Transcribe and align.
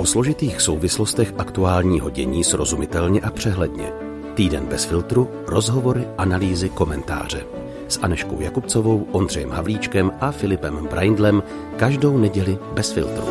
O 0.00 0.06
složitých 0.06 0.60
souvislostech 0.60 1.34
aktuálního 1.38 2.10
dění 2.10 2.44
srozumitelně 2.44 3.20
a 3.20 3.30
přehledně. 3.30 3.92
Týden 4.34 4.66
bez 4.66 4.84
filtru, 4.84 5.30
rozhovory, 5.46 6.08
analýzy, 6.18 6.68
komentáře. 6.68 7.46
S 7.88 7.98
Aneškou 8.02 8.40
Jakubcovou, 8.40 9.06
Ondřejem 9.12 9.50
Havlíčkem 9.50 10.12
a 10.20 10.30
Filipem 10.30 10.86
Braindlem 10.86 11.42
každou 11.76 12.18
neděli 12.18 12.58
bez 12.72 12.92
filtru. 12.92 13.24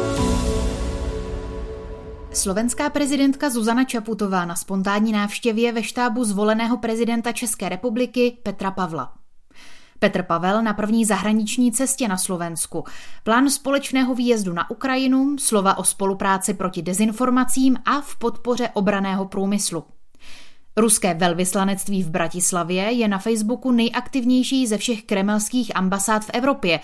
Slovenská 2.34 2.90
prezidentka 2.90 3.50
Zuzana 3.50 3.84
Čaputová 3.84 4.46
na 4.46 4.56
spontánní 4.56 5.12
návštěvě 5.12 5.72
ve 5.72 5.84
štábu 5.84 6.24
zvoleného 6.24 6.78
prezidenta 6.78 7.32
České 7.32 7.70
republiky 7.70 8.38
Petra 8.44 8.72
Pavla. 8.72 9.19
Petr 10.00 10.24
Pavel 10.24 10.62
na 10.64 10.74
první 10.74 11.06
zahraniční 11.06 11.72
cestě 11.72 12.08
na 12.08 12.18
Slovensku. 12.18 12.84
Plán 13.24 13.50
společného 13.50 14.16
výjezdu 14.16 14.54
na 14.54 14.70
Ukrajinu, 14.70 15.36
slova 15.40 15.78
o 15.78 15.84
spolupráci 15.84 16.54
proti 16.54 16.82
dezinformacím 16.82 17.78
a 17.86 18.02
v 18.02 18.16
podpoře 18.16 18.70
obraného 18.74 19.26
průmyslu. 19.26 19.84
Ruské 20.78 21.14
velvyslanectví 21.14 22.04
v 22.04 22.10
Bratislavě 22.10 22.84
je 22.84 23.08
na 23.08 23.18
Facebooku 23.18 23.72
nejaktivnější 23.72 24.68
ze 24.68 24.78
všech 24.78 25.04
kremelských 25.04 25.76
ambasád 25.76 26.26
v 26.26 26.30
Evropě. 26.34 26.80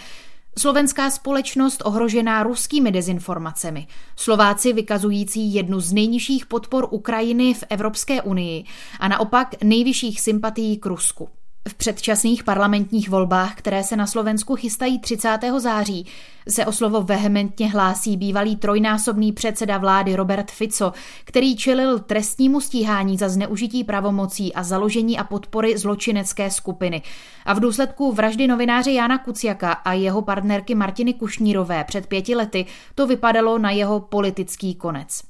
Slovenská 0.59 1.09
společnost 1.09 1.82
ohrožená 1.85 2.43
ruskými 2.43 2.91
dezinformacemi. 2.91 3.88
Slováci 4.16 4.73
vykazující 4.73 5.54
jednu 5.54 5.79
z 5.79 5.93
nejnižších 5.93 6.45
podpor 6.45 6.88
Ukrajiny 6.91 7.54
v 7.54 7.63
Evropské 7.70 8.21
unii 8.21 8.63
a 8.99 9.07
naopak 9.07 9.63
nejvyšších 9.63 10.21
sympatií 10.21 10.77
k 10.77 10.85
Rusku. 10.85 11.29
V 11.70 11.74
předčasných 11.74 12.44
parlamentních 12.44 13.10
volbách, 13.10 13.55
které 13.55 13.84
se 13.84 13.96
na 13.96 14.08
Slovensku 14.08 14.55
chystají 14.55 15.00
30. 15.00 15.40
září, 15.58 16.05
se 16.50 16.66
o 16.66 16.72
slovo 16.72 17.02
vehementně 17.02 17.70
hlásí 17.72 18.18
bývalý 18.18 18.55
trojnásobný 18.55 19.32
předseda 19.32 19.78
vlády 19.78 20.16
Robert 20.16 20.52
Fico, 20.52 20.94
který 21.24 21.55
čelil 21.55 21.99
trestnímu 21.99 22.62
stíhání 22.62 23.18
za 23.18 23.30
zneužití 23.30 23.84
pravomocí 23.84 24.54
a 24.54 24.63
založení 24.63 25.20
a 25.20 25.24
podpory 25.24 25.77
zločinecké 25.77 26.52
skupiny. 26.52 27.02
A 27.46 27.54
v 27.54 27.60
důsledku 27.60 28.12
vraždy 28.12 28.48
novináře 28.48 28.91
Jana 28.91 29.18
Kuciaka 29.18 29.72
a 29.72 29.94
jeho 29.94 30.22
partnerky 30.22 30.76
Martiny 30.76 31.13
Kušnírové 31.13 31.84
před 31.84 32.07
pěti 32.07 32.35
lety 32.35 32.66
to 32.96 33.07
vypadalo 33.07 33.57
na 33.57 33.72
jeho 33.72 34.00
politický 34.00 34.76
konec. 34.76 35.22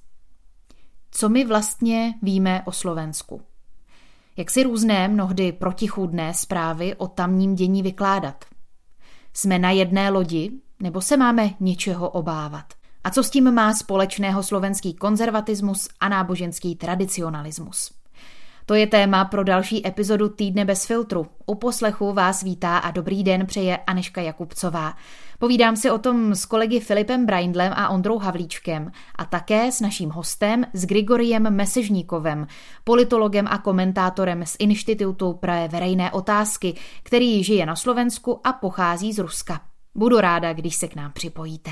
Co 1.12 1.30
my 1.30 1.46
vlastně 1.46 2.14
víme 2.22 2.62
o 2.66 2.72
Slovensku? 2.72 3.42
Jak 4.38 4.52
si 4.52 4.64
různé, 4.64 5.08
mnohdy 5.08 5.52
protichůdné 5.52 6.34
zprávy 6.34 6.96
o 6.96 7.08
tamním 7.08 7.56
dění 7.56 7.84
vykládat? 7.84 8.46
Jsme 9.34 9.60
na 9.60 9.72
jedné 9.72 10.10
lodi, 10.10 10.52
nebo 10.80 11.02
se 11.02 11.18
máme 11.18 11.50
něčeho 11.60 12.10
obávat? 12.10 12.66
A 13.04 13.10
co 13.10 13.24
s 13.24 13.30
tím 13.30 13.52
má 13.52 13.74
společného 13.74 14.44
slovenský 14.44 14.94
konzervatismus 14.94 15.88
a 16.00 16.10
náboženský 16.10 16.76
tradicionalismus? 16.76 17.92
To 18.66 18.74
je 18.74 18.88
téma 18.88 19.26
pro 19.26 19.44
další 19.44 19.88
epizodu 19.88 20.30
Týdne 20.30 20.66
bez 20.66 20.86
filtru. 20.86 21.28
U 21.46 21.56
poslechu 21.56 22.14
vás 22.14 22.44
vítá 22.44 22.78
a 22.78 22.92
dobrý 22.92 23.24
den 23.24 23.46
přeje 23.46 23.78
Aneška 23.78 24.22
Jakubcová. 24.22 24.94
Povídám 25.40 25.76
si 25.76 25.92
o 25.92 25.98
tom 25.98 26.36
s 26.36 26.46
kolegy 26.46 26.80
Filipem 26.80 27.26
Braindlem 27.26 27.74
a 27.76 27.90
Ondrou 27.90 28.18
Havlíčkem 28.18 28.92
a 29.16 29.26
také 29.26 29.72
s 29.72 29.82
naším 29.82 30.10
hostem, 30.10 30.66
s 30.74 30.86
Grigoriem 30.86 31.56
Mesežníkovem, 31.56 32.48
politologem 32.84 33.48
a 33.48 33.58
komentátorem 33.58 34.46
z 34.46 34.56
Institutu 34.60 35.34
pro 35.34 35.54
verejné 35.68 36.12
otázky, 36.12 36.76
který 37.04 37.44
žije 37.44 37.66
na 37.66 37.76
Slovensku 37.76 38.42
a 38.44 38.54
pochází 38.54 39.14
z 39.14 39.20
Ruska. 39.20 39.62
Budu 39.96 40.20
ráda, 40.20 40.54
když 40.54 40.76
se 40.76 40.88
k 40.88 40.96
nám 40.96 41.12
připojíte. 41.12 41.72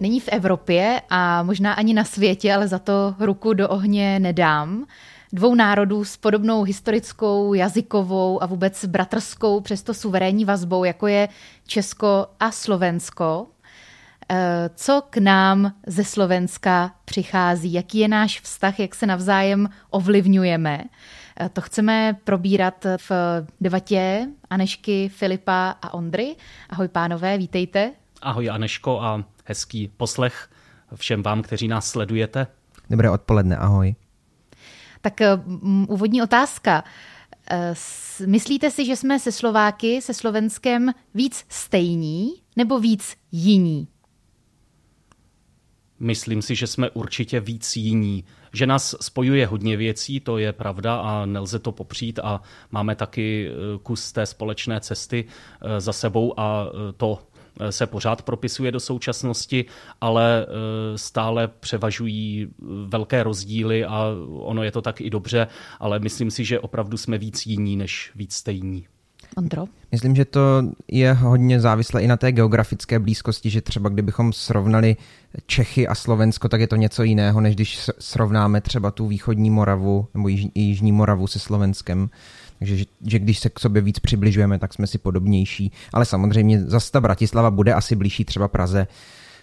Není 0.00 0.20
v 0.20 0.28
Evropě 0.28 1.02
a 1.10 1.42
možná 1.42 1.72
ani 1.72 1.94
na 1.94 2.04
světě, 2.04 2.54
ale 2.54 2.68
za 2.68 2.78
to 2.78 3.14
ruku 3.18 3.52
do 3.52 3.68
ohně 3.68 4.18
nedám. 4.18 4.86
Dvou 5.32 5.54
národů 5.54 6.04
s 6.04 6.16
podobnou 6.16 6.62
historickou, 6.62 7.54
jazykovou 7.54 8.42
a 8.42 8.46
vůbec 8.46 8.84
bratrskou, 8.84 9.60
přesto 9.60 9.94
suverénní 9.94 10.44
vazbou, 10.44 10.84
jako 10.84 11.06
je 11.06 11.28
Česko 11.66 12.26
a 12.40 12.50
Slovensko. 12.50 13.46
Eh, 14.30 14.70
co 14.74 15.02
k 15.10 15.16
nám 15.16 15.72
ze 15.86 16.04
Slovenska 16.04 16.92
přichází? 17.04 17.72
Jaký 17.72 17.98
je 17.98 18.08
náš 18.08 18.40
vztah? 18.40 18.80
Jak 18.80 18.94
se 18.94 19.06
navzájem 19.06 19.68
ovlivňujeme? 19.90 20.84
Eh, 21.40 21.48
to 21.48 21.60
chceme 21.60 22.16
probírat 22.24 22.86
v 23.08 23.10
debatě 23.60 24.26
Anešky, 24.50 25.08
Filipa 25.08 25.70
a 25.82 25.94
Ondry. 25.94 26.36
Ahoj 26.70 26.88
pánové, 26.88 27.38
vítejte. 27.38 27.92
Ahoj 28.22 28.50
Aneško 28.50 29.00
a 29.00 29.24
hezký 29.48 29.88
poslech 29.96 30.50
všem 30.94 31.22
vám, 31.22 31.42
kteří 31.42 31.68
nás 31.68 31.90
sledujete. 31.90 32.46
Dobré 32.90 33.10
odpoledne, 33.10 33.56
ahoj. 33.56 33.94
Tak 35.00 35.14
um, 35.46 35.86
úvodní 35.88 36.22
otázka. 36.22 36.84
Eh, 37.50 37.74
myslíte 38.26 38.70
si, 38.70 38.84
že 38.84 38.96
jsme 38.96 39.18
se 39.18 39.32
Slováky, 39.32 40.02
se 40.02 40.14
Slovenskem 40.14 40.92
víc 41.14 41.44
stejní 41.48 42.28
nebo 42.56 42.80
víc 42.80 43.16
jiní? 43.32 43.88
Myslím 46.00 46.42
si, 46.42 46.54
že 46.54 46.66
jsme 46.66 46.90
určitě 46.90 47.40
víc 47.40 47.76
jiní. 47.76 48.24
Že 48.52 48.66
nás 48.66 48.94
spojuje 49.00 49.46
hodně 49.46 49.76
věcí, 49.76 50.20
to 50.20 50.38
je 50.38 50.52
pravda 50.52 50.96
a 50.96 51.26
nelze 51.26 51.58
to 51.58 51.72
popřít 51.72 52.18
a 52.18 52.42
máme 52.70 52.94
taky 52.96 53.50
eh, 53.50 53.78
kus 53.82 54.12
té 54.12 54.26
společné 54.26 54.80
cesty 54.80 55.24
za 55.78 55.92
sebou 55.92 56.40
a 56.40 56.66
to 56.96 57.18
se 57.70 57.86
pořád 57.86 58.22
propisuje 58.22 58.72
do 58.72 58.80
současnosti, 58.80 59.64
ale 60.00 60.42
e, 60.42 60.98
stále 60.98 61.48
převažují 61.48 62.48
velké 62.86 63.22
rozdíly 63.22 63.84
a 63.84 64.06
ono 64.28 64.62
je 64.62 64.72
to 64.72 64.82
tak 64.82 65.00
i 65.00 65.10
dobře, 65.10 65.46
ale 65.80 65.98
myslím 65.98 66.30
si, 66.30 66.44
že 66.44 66.60
opravdu 66.60 66.96
jsme 66.96 67.18
víc 67.18 67.46
jiní 67.46 67.76
než 67.76 68.12
víc 68.14 68.34
stejní. 68.34 68.86
Ondro? 69.36 69.64
Myslím, 69.92 70.16
že 70.16 70.24
to 70.24 70.62
je 70.88 71.12
hodně 71.12 71.60
závislé 71.60 72.02
i 72.02 72.06
na 72.06 72.16
té 72.16 72.32
geografické 72.32 72.98
blízkosti, 72.98 73.50
že 73.50 73.60
třeba 73.60 73.88
kdybychom 73.88 74.32
srovnali 74.32 74.96
Čechy 75.46 75.88
a 75.88 75.94
Slovensko, 75.94 76.48
tak 76.48 76.60
je 76.60 76.66
to 76.66 76.76
něco 76.76 77.02
jiného, 77.02 77.40
než 77.40 77.54
když 77.54 77.90
srovnáme 77.98 78.60
třeba 78.60 78.90
tu 78.90 79.06
východní 79.06 79.50
Moravu 79.50 80.08
nebo 80.14 80.28
jižní 80.54 80.92
Moravu 80.92 81.26
se 81.26 81.38
Slovenskem. 81.38 82.10
Takže 82.58 82.76
že, 82.76 82.84
že 83.06 83.18
když 83.18 83.38
se 83.38 83.48
k 83.48 83.60
sobě 83.60 83.82
víc 83.82 83.98
přibližujeme, 83.98 84.58
tak 84.58 84.74
jsme 84.74 84.86
si 84.86 84.98
podobnější. 84.98 85.72
Ale 85.92 86.04
samozřejmě 86.04 86.64
zase 86.64 86.92
ta 86.92 87.00
Bratislava 87.00 87.50
bude 87.50 87.74
asi 87.74 87.96
blížší 87.96 88.24
třeba 88.24 88.48
Praze, 88.48 88.86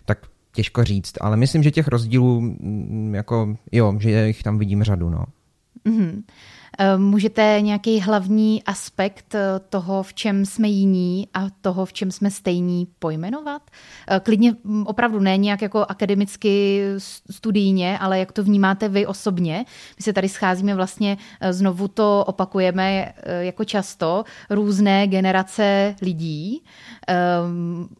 tak 0.05 0.17
těžko 0.53 0.83
říct. 0.83 1.13
Ale 1.21 1.37
myslím, 1.37 1.63
že 1.63 1.71
těch 1.71 1.87
rozdílů, 1.87 2.41
mm, 2.41 3.15
jako 3.15 3.57
jo, 3.71 3.95
že 3.99 4.27
jich 4.27 4.43
tam 4.43 4.57
vidím 4.57 4.83
řadu. 4.83 5.09
No. 5.09 5.25
Mm-hmm. 5.85 6.23
Eh, 6.77 6.97
můžete 6.97 7.57
nějaký 7.61 7.99
hlavní 7.99 8.63
aspekt 8.63 9.35
eh, 9.35 9.59
toho, 9.69 10.03
v 10.03 10.13
čem 10.13 10.45
jsme 10.45 10.67
jiní 10.67 11.27
a 11.33 11.47
toho, 11.61 11.85
v 11.85 11.93
čem 11.93 12.11
jsme 12.11 12.31
stejní, 12.31 12.87
pojmenovat? 12.99 13.61
Eh, 14.07 14.19
klidně 14.19 14.55
mm, 14.63 14.87
opravdu 14.87 15.19
ne 15.19 15.37
nějak 15.37 15.61
jako 15.61 15.85
akademicky 15.89 16.83
studijně, 17.31 17.99
ale 17.99 18.19
jak 18.19 18.31
to 18.31 18.43
vnímáte 18.43 18.89
vy 18.89 19.05
osobně. 19.05 19.65
My 19.97 20.03
se 20.03 20.13
tady 20.13 20.29
scházíme 20.29 20.75
vlastně, 20.75 21.17
znovu 21.49 21.87
to 21.87 22.23
opakujeme 22.27 23.13
jako 23.39 23.63
často, 23.63 24.23
různé 24.49 25.07
generace 25.07 25.95
lidí. 26.01 26.63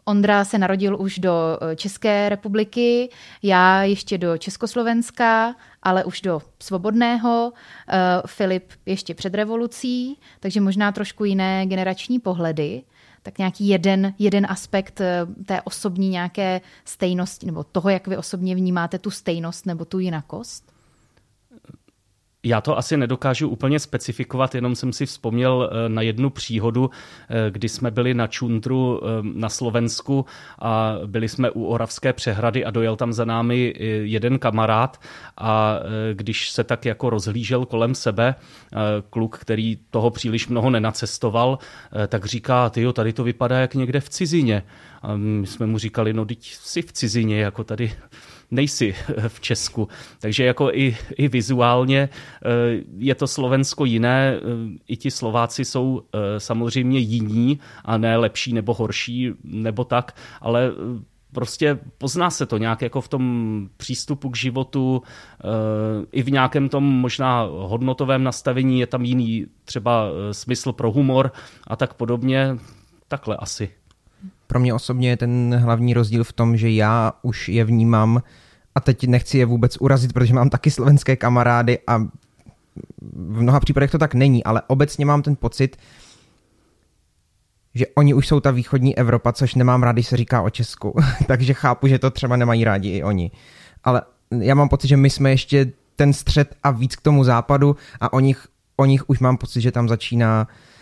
Ondra 0.05 0.45
se 0.45 0.57
narodil 0.57 0.97
už 0.99 1.19
do 1.19 1.33
České 1.75 2.29
republiky, 2.29 3.09
já 3.43 3.83
ještě 3.83 4.17
do 4.17 4.37
Československa 4.37 5.55
ale 5.85 6.03
už 6.03 6.21
do 6.21 6.41
svobodného. 6.59 7.53
Eh, 7.87 8.21
Filip 8.25 8.71
ještě 8.85 9.13
před 9.13 9.33
revolucí, 9.33 10.19
takže 10.39 10.61
možná 10.61 10.91
trošku 10.91 11.25
jiné 11.25 11.65
generační 11.65 12.19
pohledy. 12.19 12.83
Tak 13.23 13.37
nějaký 13.37 13.67
jeden, 13.67 14.13
jeden 14.19 14.45
aspekt 14.49 15.01
eh, 15.01 15.25
té 15.45 15.61
osobní 15.61 16.09
nějaké 16.09 16.61
stejnosti, 16.85 17.45
nebo 17.45 17.63
toho, 17.63 17.89
jak 17.89 18.07
vy 18.07 18.17
osobně 18.17 18.55
vnímáte 18.55 18.99
tu 18.99 19.11
stejnost 19.11 19.65
nebo 19.65 19.85
tu 19.85 19.99
jinakost? 19.99 20.74
Já 22.45 22.61
to 22.61 22.77
asi 22.77 22.97
nedokážu 22.97 23.49
úplně 23.49 23.79
specifikovat, 23.79 24.55
jenom 24.55 24.75
jsem 24.75 24.93
si 24.93 25.05
vzpomněl 25.05 25.69
eh, 25.71 25.89
na 25.89 26.01
jednu 26.01 26.29
příhodu, 26.29 26.89
eh, 27.29 27.51
kdy 27.51 27.69
jsme 27.69 27.91
byli 27.91 28.13
na 28.13 28.27
Čundru 28.27 29.01
eh, 29.03 29.07
na 29.33 29.49
Slovensku 29.49 30.25
a 30.59 30.95
byli 31.05 31.29
jsme 31.29 31.51
u 31.51 31.65
Oravské 31.65 32.13
přehrady 32.13 32.65
a 32.65 32.71
dojel 32.71 32.95
tam 32.95 33.13
za 33.13 33.25
námi 33.25 33.73
jeden 34.03 34.39
kamarád 34.39 35.01
a 35.37 35.79
když 36.13 36.49
se 36.49 36.63
tak 36.63 36.85
jako 36.85 37.09
rozhlížel 37.09 37.65
kolem 37.65 37.95
sebe, 37.95 38.35
kluk, 39.09 39.37
který 39.37 39.77
toho 39.89 40.09
příliš 40.09 40.47
mnoho 40.47 40.69
nenacestoval, 40.69 41.59
tak 42.07 42.25
říká, 42.25 42.69
tyjo, 42.69 42.93
tady 42.93 43.13
to 43.13 43.23
vypadá 43.23 43.59
jak 43.59 43.75
někde 43.75 43.99
v 43.99 44.09
cizině. 44.09 44.63
A 45.01 45.15
my 45.15 45.47
jsme 45.47 45.65
mu 45.65 45.77
říkali, 45.77 46.13
no 46.13 46.25
teď 46.25 46.53
jsi 46.53 46.81
v 46.81 46.91
cizině, 46.91 47.41
jako 47.41 47.63
tady 47.63 47.91
nejsi 48.51 48.95
v 49.27 49.39
Česku. 49.39 49.87
Takže 50.19 50.45
jako 50.45 50.69
i, 50.73 50.97
i 51.17 51.27
vizuálně 51.27 52.09
je 52.97 53.15
to 53.15 53.27
Slovensko 53.27 53.85
jiné, 53.85 54.39
i 54.87 54.97
ti 54.97 55.11
Slováci 55.11 55.65
jsou 55.65 56.01
samozřejmě 56.37 56.99
jiní 56.99 57.59
a 57.85 57.97
ne 57.97 58.17
lepší 58.17 58.53
nebo 58.53 58.73
horší 58.73 59.31
nebo 59.43 59.83
tak, 59.83 60.15
ale 60.41 60.71
prostě 61.35 61.79
pozná 61.97 62.29
se 62.29 62.45
to 62.45 62.57
nějak 62.57 62.81
jako 62.81 63.01
v 63.01 63.07
tom 63.07 63.67
přístupu 63.77 64.29
k 64.29 64.37
životu, 64.37 65.01
eh, 65.03 66.05
i 66.11 66.23
v 66.23 66.31
nějakém 66.31 66.69
tom 66.69 66.83
možná 66.83 67.41
hodnotovém 67.51 68.23
nastavení 68.23 68.79
je 68.79 68.87
tam 68.87 69.05
jiný 69.05 69.45
třeba 69.65 70.07
eh, 70.07 70.33
smysl 70.33 70.71
pro 70.71 70.91
humor 70.91 71.31
a 71.67 71.75
tak 71.75 71.93
podobně. 71.93 72.57
Takhle 73.07 73.35
asi. 73.35 73.69
Pro 74.47 74.59
mě 74.59 74.73
osobně 74.73 75.09
je 75.09 75.17
ten 75.17 75.55
hlavní 75.59 75.93
rozdíl 75.93 76.23
v 76.23 76.33
tom, 76.33 76.57
že 76.57 76.69
já 76.69 77.13
už 77.21 77.49
je 77.49 77.63
vnímám 77.63 78.21
a 78.75 78.79
teď 78.79 79.07
nechci 79.07 79.37
je 79.37 79.45
vůbec 79.45 79.77
urazit, 79.79 80.13
protože 80.13 80.33
mám 80.33 80.49
taky 80.49 80.71
slovenské 80.71 81.15
kamarády 81.15 81.79
a 81.87 81.97
v 83.01 83.41
mnoha 83.41 83.59
případech 83.59 83.91
to 83.91 83.97
tak 83.97 84.13
není, 84.13 84.43
ale 84.43 84.61
obecně 84.67 85.05
mám 85.05 85.21
ten 85.21 85.35
pocit, 85.35 85.77
že 87.75 87.85
oni 87.95 88.13
už 88.13 88.27
jsou 88.27 88.39
ta 88.39 88.51
východní 88.51 88.97
Evropa, 88.97 89.31
což 89.31 89.55
nemám 89.55 89.83
rád, 89.83 89.91
když 89.91 90.07
se 90.07 90.17
říká 90.17 90.41
o 90.41 90.49
Česku. 90.49 90.95
Takže 91.27 91.53
chápu, 91.53 91.87
že 91.87 91.99
to 91.99 92.11
třeba 92.11 92.35
nemají 92.35 92.63
rádi 92.63 92.89
i 92.89 93.03
oni. 93.03 93.31
Ale 93.83 94.01
já 94.39 94.55
mám 94.55 94.69
pocit, 94.69 94.87
že 94.87 94.97
my 94.97 95.09
jsme 95.09 95.29
ještě 95.29 95.71
ten 95.95 96.13
střed 96.13 96.55
a 96.63 96.71
víc 96.71 96.95
k 96.95 97.01
tomu 97.01 97.23
západu 97.23 97.75
a 98.01 98.13
o 98.13 98.19
nich, 98.19 98.47
o 98.75 98.85
nich 98.85 99.09
už 99.09 99.19
mám 99.19 99.37
pocit, 99.37 99.61
že 99.61 99.71
tam 99.71 99.89
začíná 99.89 100.47
eh, 100.49 100.74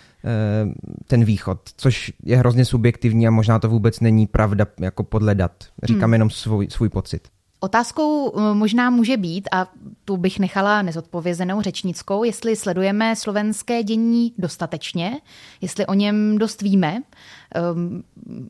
ten 1.07 1.25
východ, 1.25 1.59
což 1.77 2.13
je 2.23 2.37
hrozně 2.37 2.65
subjektivní 2.65 3.27
a 3.27 3.31
možná 3.31 3.59
to 3.59 3.69
vůbec 3.69 3.99
není 3.99 4.27
pravda 4.27 4.65
jako 4.79 5.03
podle 5.03 5.35
dat. 5.35 5.51
Říkám 5.83 6.03
hmm. 6.03 6.13
jenom 6.13 6.29
svůj, 6.29 6.67
svůj 6.69 6.89
pocit. 6.89 7.27
Otázkou 7.59 8.33
eh, 8.37 8.53
možná 8.53 8.89
může 8.89 9.17
být, 9.17 9.49
a 9.51 9.67
tu 10.05 10.17
bych 10.17 10.39
nechala 10.39 10.81
nezodpovězenou 10.81 11.61
řečnickou, 11.61 12.23
jestli 12.23 12.55
sledujeme 12.55 13.15
slovenské 13.15 13.83
dění 13.83 14.33
dostatečně, 14.37 15.21
jestli 15.61 15.85
o 15.85 15.93
něm 15.93 16.37
dost 16.37 16.61
víme, 16.61 17.01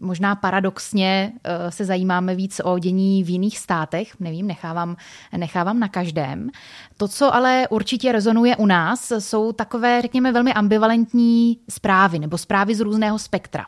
možná 0.01 0.35
paradoxně 0.35 1.31
eh, 1.43 1.71
se 1.71 1.85
zajímáme 1.85 2.35
víc 2.35 2.61
o 2.63 2.79
dění 2.79 3.23
v 3.23 3.29
jiných 3.29 3.57
státech, 3.59 4.19
nevím, 4.19 4.47
nechávám, 4.47 4.95
nechávám 5.37 5.79
na 5.79 5.87
každém. 5.87 6.49
To, 6.97 7.07
co 7.07 7.35
ale 7.35 7.67
určitě 7.69 8.11
rezonuje 8.11 8.55
u 8.55 8.65
nás, 8.65 9.11
jsou 9.19 9.51
takové, 9.51 10.01
řekněme, 10.01 10.31
velmi 10.31 10.53
ambivalentní 10.53 11.57
zprávy 11.69 12.19
nebo 12.19 12.37
zprávy 12.37 12.75
z 12.75 12.79
různého 12.79 13.19
spektra. 13.19 13.65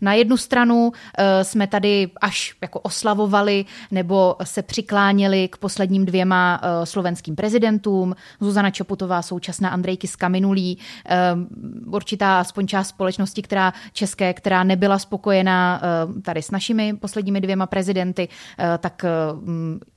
Na 0.00 0.12
jednu 0.12 0.36
stranu 0.36 0.92
eh, 1.18 1.44
jsme 1.44 1.66
tady 1.66 2.10
až 2.20 2.54
jako 2.62 2.80
oslavovali 2.80 3.64
nebo 3.90 4.36
se 4.44 4.62
přikláněli 4.62 5.48
k 5.48 5.56
posledním 5.56 6.06
dvěma 6.06 6.60
eh, 6.62 6.86
slovenským 6.86 7.36
prezidentům, 7.36 8.14
Zuzana 8.40 8.70
Čoputová, 8.70 9.22
současná 9.22 9.68
Andrejky 9.68 10.06
Skaminulí, 10.06 10.78
ehm, 11.04 11.48
určitá 11.86 12.40
aspoň 12.40 12.66
část 12.66 12.88
společnosti, 12.88 13.42
která 13.42 13.72
české, 13.92 14.34
která 14.34 14.64
ne 14.64 14.76
nebyla 14.78 14.98
spokojená 14.98 15.80
eh, 15.82 16.20
tady 16.22 16.42
s 16.42 16.50
našimi 16.50 16.94
posledními 16.96 17.40
dvěma 17.40 17.66
prezidenty, 17.66 18.28
eh, 18.58 18.78
tak 18.78 19.04
eh, 19.04 19.10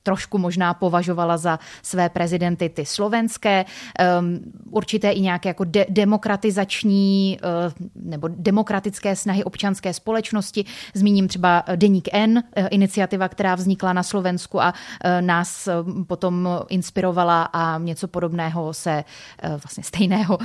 trošku 0.02 0.38
možná 0.38 0.74
považovala 0.74 1.36
za 1.36 1.58
své 1.82 2.08
prezidenty 2.08 2.68
ty 2.68 2.86
slovenské. 2.86 3.64
Určité 4.70 5.10
i 5.10 5.20
nějaké 5.20 5.48
jako 5.48 5.64
de- 5.64 5.86
demokratizační 5.88 7.38
nebo 7.94 8.28
demokratické 8.28 9.16
snahy 9.16 9.44
občanské 9.44 9.94
společnosti. 9.94 10.64
Zmíním 10.94 11.28
třeba 11.28 11.64
Deník 11.76 12.08
N, 12.12 12.42
iniciativa, 12.70 13.28
která 13.28 13.54
vznikla 13.54 13.92
na 13.92 14.02
Slovensku 14.02 14.62
a 14.62 14.74
nás 15.20 15.68
potom 16.06 16.48
inspirovala 16.68 17.42
a 17.52 17.78
něco 17.78 18.08
podobného 18.08 18.74
se, 18.74 19.04
vlastně 19.42 19.84
stejného 19.84 20.38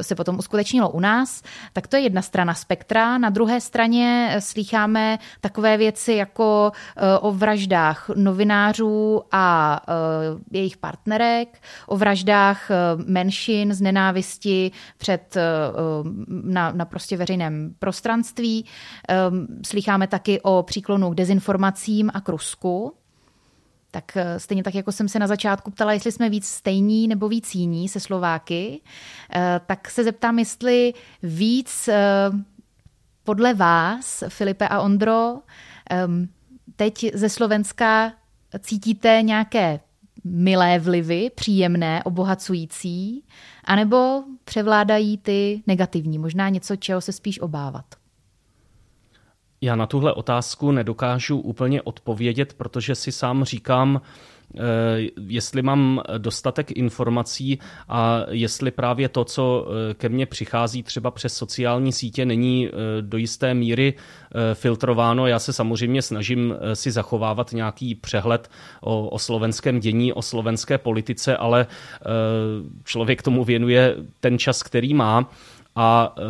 se 0.00 0.14
potom 0.14 0.38
uskutečnilo 0.38 0.90
u 0.90 1.00
nás. 1.00 1.42
Tak 1.72 1.86
to 1.86 1.96
je 1.96 2.02
jedna 2.02 2.22
strana 2.22 2.54
spektra. 2.54 3.18
Na 3.18 3.30
druhé 3.30 3.60
straně 3.66 4.28
eh, 4.30 4.40
slýcháme 4.40 5.18
takové 5.40 5.76
věci 5.76 6.12
jako 6.12 6.72
eh, 6.96 7.18
o 7.18 7.32
vraždách 7.32 8.10
novinářů 8.14 9.22
a 9.32 9.80
eh, 9.88 10.58
jejich 10.58 10.76
partnerek, 10.76 11.62
o 11.86 11.96
vraždách 11.96 12.70
menšin 13.06 13.74
z 13.74 13.80
nenávisti 13.80 14.70
před, 14.98 15.36
na, 16.26 16.72
na 16.72 16.84
prostě 16.84 17.16
veřejném 17.16 17.74
prostranství. 17.78 18.64
Slycháme 19.66 20.06
taky 20.06 20.40
o 20.40 20.62
příklonu 20.62 21.10
k 21.10 21.14
dezinformacím 21.14 22.10
a 22.14 22.20
k 22.20 22.28
Rusku. 22.28 22.94
Tak 23.90 24.16
stejně 24.38 24.62
tak, 24.62 24.74
jako 24.74 24.92
jsem 24.92 25.08
se 25.08 25.18
na 25.18 25.26
začátku 25.26 25.70
ptala, 25.70 25.92
jestli 25.92 26.12
jsme 26.12 26.30
víc 26.30 26.46
stejní 26.46 27.08
nebo 27.08 27.28
víc 27.28 27.54
jiní 27.54 27.88
se 27.88 28.00
Slováky, 28.00 28.80
tak 29.66 29.90
se 29.90 30.04
zeptám, 30.04 30.38
jestli 30.38 30.94
víc 31.22 31.88
podle 33.26 33.54
vás, 33.54 34.24
Filipe 34.28 34.68
a 34.68 34.80
Ondro, 34.80 35.38
teď 36.76 37.14
ze 37.14 37.28
Slovenska 37.28 38.12
cítíte 38.60 39.18
nějaké 39.22 39.80
milé 40.24 40.78
vlivy, 40.78 41.30
příjemné, 41.34 42.02
obohacující, 42.04 43.24
anebo 43.64 44.24
převládají 44.44 45.18
ty 45.18 45.62
negativní, 45.66 46.18
možná 46.18 46.48
něco, 46.48 46.76
čeho 46.76 47.00
se 47.00 47.12
spíš 47.12 47.40
obávat? 47.40 47.84
Já 49.60 49.76
na 49.76 49.86
tuhle 49.86 50.12
otázku 50.12 50.72
nedokážu 50.72 51.38
úplně 51.38 51.82
odpovědět, 51.82 52.54
protože 52.54 52.94
si 52.94 53.12
sám 53.12 53.44
říkám, 53.44 54.00
jestli 55.28 55.62
mám 55.62 56.02
dostatek 56.18 56.70
informací 56.70 57.58
a 57.88 58.20
jestli 58.30 58.70
právě 58.70 59.08
to, 59.08 59.24
co 59.24 59.66
eh, 59.68 59.94
ke 59.94 60.08
mně 60.08 60.26
přichází 60.26 60.82
třeba 60.82 61.10
přes 61.10 61.36
sociální 61.36 61.92
sítě, 61.92 62.26
není 62.26 62.68
eh, 62.68 62.72
do 63.00 63.18
jisté 63.18 63.54
míry 63.54 63.94
filtrováno. 64.54 65.26
Já 65.26 65.38
se 65.38 65.52
samozřejmě 65.52 66.02
snažím 66.02 66.54
si 66.74 66.90
zachovávat 66.90 67.52
nějaký 67.52 67.94
přehled 67.94 68.50
o, 68.80 69.08
o 69.08 69.18
slovenském 69.18 69.80
dění, 69.80 70.12
o 70.12 70.22
slovenské 70.22 70.78
politice, 70.78 71.36
ale 71.36 71.66
člověk 72.84 73.22
tomu 73.22 73.44
věnuje 73.44 73.96
ten 74.20 74.38
čas, 74.38 74.62
který 74.62 74.94
má. 74.94 75.30
A 75.76 76.14
e, 76.18 76.22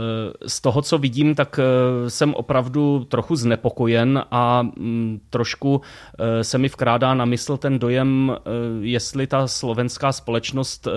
z 0.49 0.61
toho, 0.61 0.83
co 0.83 0.99
vidím, 0.99 1.35
tak 1.35 1.59
e, 1.59 2.11
jsem 2.11 2.35
opravdu 2.35 3.05
trochu 3.05 3.37
znepokojen 3.37 4.25
a 4.31 4.63
mm, 4.63 5.21
trošku 5.31 5.81
e, 6.19 6.45
se 6.45 6.59
mi 6.59 6.69
vkrádá 6.69 7.15
na 7.15 7.25
mysl 7.25 7.57
ten 7.57 7.79
dojem, 7.79 8.37
jestli 8.81 9.27
ta 9.27 9.47
slovenská 9.47 10.13
společnost, 10.13 10.89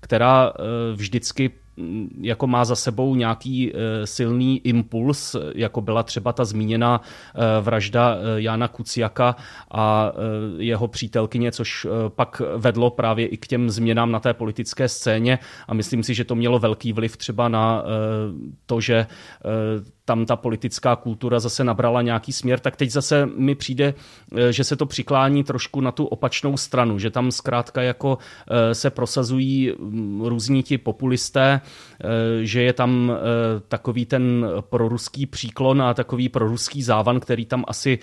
která 0.00 0.52
vždycky 0.94 1.50
jako 2.20 2.46
má 2.46 2.64
za 2.64 2.76
sebou 2.76 3.14
nějaký 3.14 3.72
eh, 3.72 4.06
silný 4.06 4.60
impuls, 4.64 5.36
jako 5.54 5.80
byla 5.80 6.02
třeba 6.02 6.32
ta 6.32 6.44
zmíněná 6.44 7.00
eh, 7.00 7.60
vražda 7.60 8.16
eh, 8.16 8.40
Jana 8.40 8.68
Kuciaka 8.68 9.36
a 9.70 10.12
jeho 10.56 10.88
přítelkyně, 10.88 11.52
což 11.52 11.86
pak 12.08 12.42
vedlo 12.56 12.90
právě 12.90 13.26
i 13.26 13.36
k 13.36 13.46
těm 13.46 13.70
změnám 13.70 14.12
na 14.12 14.20
té 14.20 14.34
politické 14.34 14.88
scéně. 14.88 15.38
A 15.68 15.74
myslím 15.74 16.02
si, 16.02 16.14
že 16.14 16.24
to 16.24 16.34
mělo 16.34 16.58
velký 16.58 16.92
vliv 16.92 17.16
třeba 17.16 17.48
na 17.48 17.84
to, 18.66 18.80
že 18.80 19.06
tam 20.04 20.26
ta 20.26 20.36
politická 20.36 20.96
kultura 20.96 21.40
zase 21.40 21.64
nabrala 21.64 22.02
nějaký 22.02 22.32
směr, 22.32 22.60
tak 22.60 22.76
teď 22.76 22.90
zase 22.90 23.26
mi 23.26 23.54
přijde, 23.54 23.94
eh, 24.36 24.52
že 24.52 24.64
se 24.64 24.76
to 24.76 24.86
přiklání 24.86 25.44
trošku 25.44 25.80
na 25.80 25.92
tu 25.92 26.04
opačnou 26.04 26.56
stranu, 26.56 26.98
že 26.98 27.10
tam 27.10 27.32
zkrátka 27.32 27.82
jako 27.82 28.18
eh, 28.50 28.74
se 28.74 28.90
prosazují 28.90 29.72
různí 30.22 30.62
ti 30.62 30.78
populisté, 30.78 31.60
eh, 31.60 32.06
že 32.44 32.62
je 32.62 32.72
tam 32.72 33.12
takový 33.68 34.06
ten 34.06 34.46
proruský 34.60 35.26
příklon 35.26 35.82
a 35.82 35.94
takový 35.94 36.28
proruský 36.28 36.82
závan, 36.82 37.20
který 37.20 37.46
tam 37.46 37.64
asi 37.68 37.98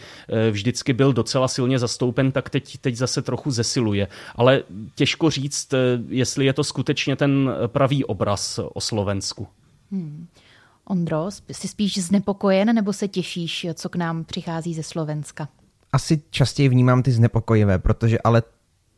vždycky 0.52 0.94
byl 0.94 1.14
docela 1.14 1.48
silně 1.48 1.80
zastoupen, 1.80 2.32
tak 2.32 2.50
teď, 2.50 2.78
teď 2.78 2.96
zase 2.96 3.22
trochu 3.22 3.52
zesiluje. 3.52 4.08
Ale 4.36 4.64
těžko 4.96 5.30
říct, 5.30 5.74
jestli 6.08 6.46
je 6.46 6.54
to 6.54 6.64
skutečně 6.64 7.16
ten 7.16 7.54
pravý 7.68 8.06
obraz 8.06 8.60
o 8.74 8.82
Slovensku. 8.82 9.48
Hmm. 9.92 10.28
Ondro, 10.92 11.28
jsi 11.52 11.68
spíš 11.68 11.98
znepokojen 11.98 12.76
nebo 12.76 12.94
se 12.94 13.08
těšíš, 13.08 13.68
co 13.74 13.90
k 13.90 13.96
nám 13.96 14.24
přichází 14.24 14.74
ze 14.74 14.84
Slovenska? 14.84 15.48
Asi 15.92 16.22
častěji 16.30 16.70
vnímám 16.70 17.04
ty 17.04 17.12
znepokojivé, 17.12 17.80
protože 17.80 18.20
ale 18.20 18.44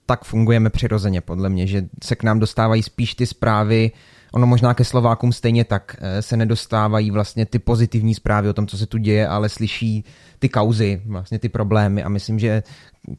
tak 0.05 0.23
fungujeme 0.23 0.69
přirozeně 0.69 1.21
podle 1.21 1.49
mě, 1.49 1.67
že 1.67 1.87
se 2.03 2.15
k 2.15 2.23
nám 2.23 2.39
dostávají 2.39 2.83
spíš 2.83 3.15
ty 3.15 3.27
zprávy 3.27 3.91
ono 4.31 4.47
možná 4.47 4.73
ke 4.73 4.83
Slovákům 4.83 5.33
stejně 5.33 5.63
tak 5.63 5.95
eh, 5.99 6.21
se 6.21 6.37
nedostávají 6.37 7.11
vlastně 7.11 7.45
ty 7.45 7.59
pozitivní 7.59 8.15
zprávy 8.15 8.49
o 8.49 8.53
tom, 8.53 8.67
co 8.67 8.77
se 8.77 8.85
tu 8.85 8.97
děje, 8.97 9.27
ale 9.27 9.49
slyší 9.49 10.05
ty 10.39 10.49
kauzy, 10.49 11.01
vlastně 11.05 11.39
ty 11.39 11.49
problémy 11.49 12.03
a 12.03 12.09
myslím, 12.09 12.39
že 12.39 12.63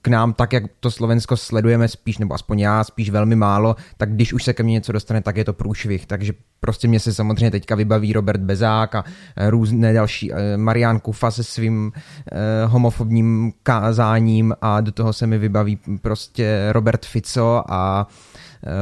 k 0.03 0.09
nám 0.09 0.33
tak, 0.33 0.53
jak 0.53 0.65
to 0.81 0.91
Slovensko 0.91 1.37
sledujeme 1.37 1.89
spíš, 1.89 2.19
nebo 2.19 2.35
aspoň 2.35 2.61
já 2.61 2.85
spíš 2.85 3.11
velmi 3.11 3.37
málo, 3.37 3.77
tak 3.97 4.13
když 4.13 4.33
už 4.33 4.45
se 4.45 4.53
ke 4.53 4.63
mně 4.63 4.73
něco 4.73 4.93
dostane, 4.93 5.21
tak 5.21 5.37
je 5.37 5.45
to 5.45 5.53
průšvih. 5.53 6.07
Takže 6.07 6.33
prostě 6.61 6.89
mě 6.89 7.01
se 7.01 7.15
samozřejmě 7.15 7.51
teďka 7.51 7.75
vybaví 7.75 8.13
Robert 8.13 8.41
Bezák 8.41 8.95
a 8.95 9.05
eh, 9.37 9.51
různé 9.51 9.93
další, 9.93 10.33
eh, 10.33 10.57
Marian 10.57 11.01
Kufa 11.01 11.31
se 11.31 11.45
svým 11.45 11.93
homofobním 12.67 13.53
kázáním 13.63 14.55
a 14.61 14.81
do 14.81 14.93
toho 14.93 15.13
se 15.13 15.27
mi 15.27 15.39
vybaví 15.39 15.79
prostě 16.03 16.69
Robert 16.73 17.07
Fico 17.07 17.65
a 17.69 18.07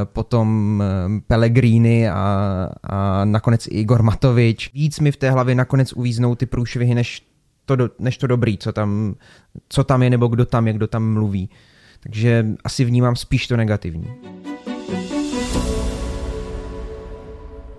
potom 0.05 0.81
eh, 0.83 1.21
Pellegrini 1.27 2.09
a, 2.09 2.69
a 2.83 3.25
nakonec 3.25 3.67
i 3.67 3.69
Igor 3.69 4.03
Matovič. 4.03 4.73
Víc 4.73 4.99
mi 4.99 5.11
v 5.11 5.17
té 5.17 5.31
hlavě 5.31 5.55
nakonec 5.55 5.93
uvíznou 5.93 6.35
ty 6.35 6.45
průšvihy, 6.45 6.95
než 6.95 7.27
to, 7.65 7.75
do, 7.75 7.89
než 7.99 8.17
to 8.17 8.27
dobrý, 8.27 8.57
co 8.57 8.71
tam, 8.73 9.15
co 9.69 9.83
tam 9.83 10.03
je 10.03 10.09
nebo 10.09 10.27
kdo 10.27 10.45
tam 10.45 10.67
je, 10.67 10.73
kdo 10.73 10.87
tam 10.87 11.13
mluví. 11.13 11.49
Takže 12.03 12.45
asi 12.63 12.85
vnímám 12.85 13.15
spíš 13.15 13.47
to 13.47 13.57
negativní. 13.57 14.07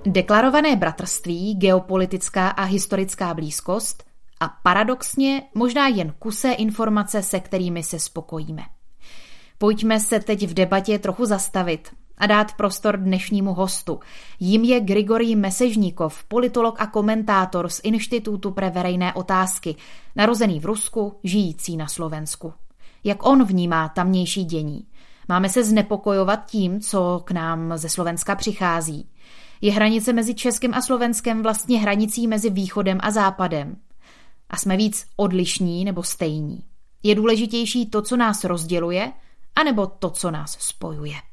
Deklarované 0.06 0.76
bratrství, 0.76 1.54
geopolitická 1.54 2.48
a 2.48 2.64
historická 2.64 3.34
blízkost 3.34 4.04
a 4.40 4.48
paradoxně 4.62 5.42
možná 5.54 5.88
jen 5.88 6.14
kusé 6.18 6.52
informace, 6.52 7.22
se 7.22 7.40
kterými 7.40 7.82
se 7.82 7.98
spokojíme. 7.98 8.62
Pojďme 9.62 10.00
se 10.00 10.20
teď 10.20 10.46
v 10.46 10.54
debatě 10.54 10.98
trochu 10.98 11.24
zastavit 11.24 11.88
a 12.18 12.26
dát 12.26 12.52
prostor 12.56 12.96
dnešnímu 12.96 13.54
hostu. 13.54 14.00
Jím 14.40 14.64
je 14.64 14.80
Grigorij 14.80 15.36
Mesežníkov, 15.36 16.24
politolog 16.24 16.80
a 16.80 16.86
komentátor 16.86 17.68
z 17.68 17.80
Institutu 17.84 18.50
pre 18.50 18.70
verejné 18.70 19.14
otázky, 19.14 19.76
narozený 20.16 20.60
v 20.60 20.64
Rusku, 20.64 21.18
žijící 21.24 21.76
na 21.76 21.88
Slovensku. 21.88 22.52
Jak 23.04 23.26
on 23.26 23.44
vnímá 23.44 23.88
tamnější 23.88 24.44
dění? 24.44 24.86
Máme 25.28 25.48
se 25.48 25.64
znepokojovat 25.64 26.46
tím, 26.46 26.80
co 26.80 27.22
k 27.24 27.30
nám 27.30 27.78
ze 27.78 27.88
Slovenska 27.88 28.34
přichází. 28.34 29.08
Je 29.60 29.72
hranice 29.72 30.12
mezi 30.12 30.34
Českem 30.34 30.74
a 30.74 30.82
Slovenskem 30.82 31.42
vlastně 31.42 31.80
hranicí 31.80 32.26
mezi 32.26 32.50
východem 32.50 32.98
a 33.02 33.10
západem. 33.10 33.76
A 34.50 34.56
jsme 34.56 34.76
víc 34.76 35.06
odlišní 35.16 35.84
nebo 35.84 36.02
stejní. 36.02 36.64
Je 37.02 37.14
důležitější 37.14 37.86
to, 37.86 38.02
co 38.02 38.16
nás 38.16 38.44
rozděluje, 38.44 39.12
anebo 39.56 39.86
to, 39.86 40.10
co 40.10 40.28
nás 40.30 40.56
spojuje? 40.60 41.32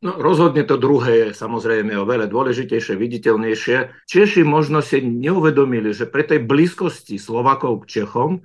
No, 0.00 0.16
rozhodne 0.16 0.64
to 0.64 0.80
druhé 0.80 1.28
je 1.28 1.36
samozrejme 1.36 1.92
oveľa 1.92 2.32
dôležitejšie, 2.32 2.96
viditeľnejšie. 2.96 4.08
Češi 4.08 4.48
možno 4.48 4.80
si 4.80 5.04
neuvedomili, 5.04 5.92
že 5.92 6.08
pri 6.08 6.24
tej 6.24 6.40
blízkosti 6.48 7.20
Slovakov 7.20 7.84
k 7.84 8.00
Čechom, 8.00 8.40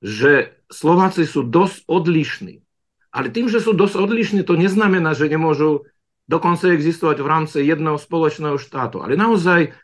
že 0.00 0.56
Slováci 0.72 1.28
sú 1.28 1.44
dosť 1.44 1.84
odlišní. 1.84 2.64
Ale 3.12 3.28
tým, 3.28 3.52
že 3.52 3.60
sú 3.60 3.76
dosť 3.76 3.96
odlišní, 4.08 4.40
to 4.48 4.56
neznamená, 4.56 5.12
že 5.12 5.28
nemôžu 5.28 5.84
dokonca 6.24 6.72
existovať 6.72 7.20
v 7.20 7.28
rámci 7.28 7.58
jedného 7.60 8.00
spoločného 8.00 8.56
štátu. 8.56 9.04
Ale 9.04 9.20
naozaj 9.20 9.76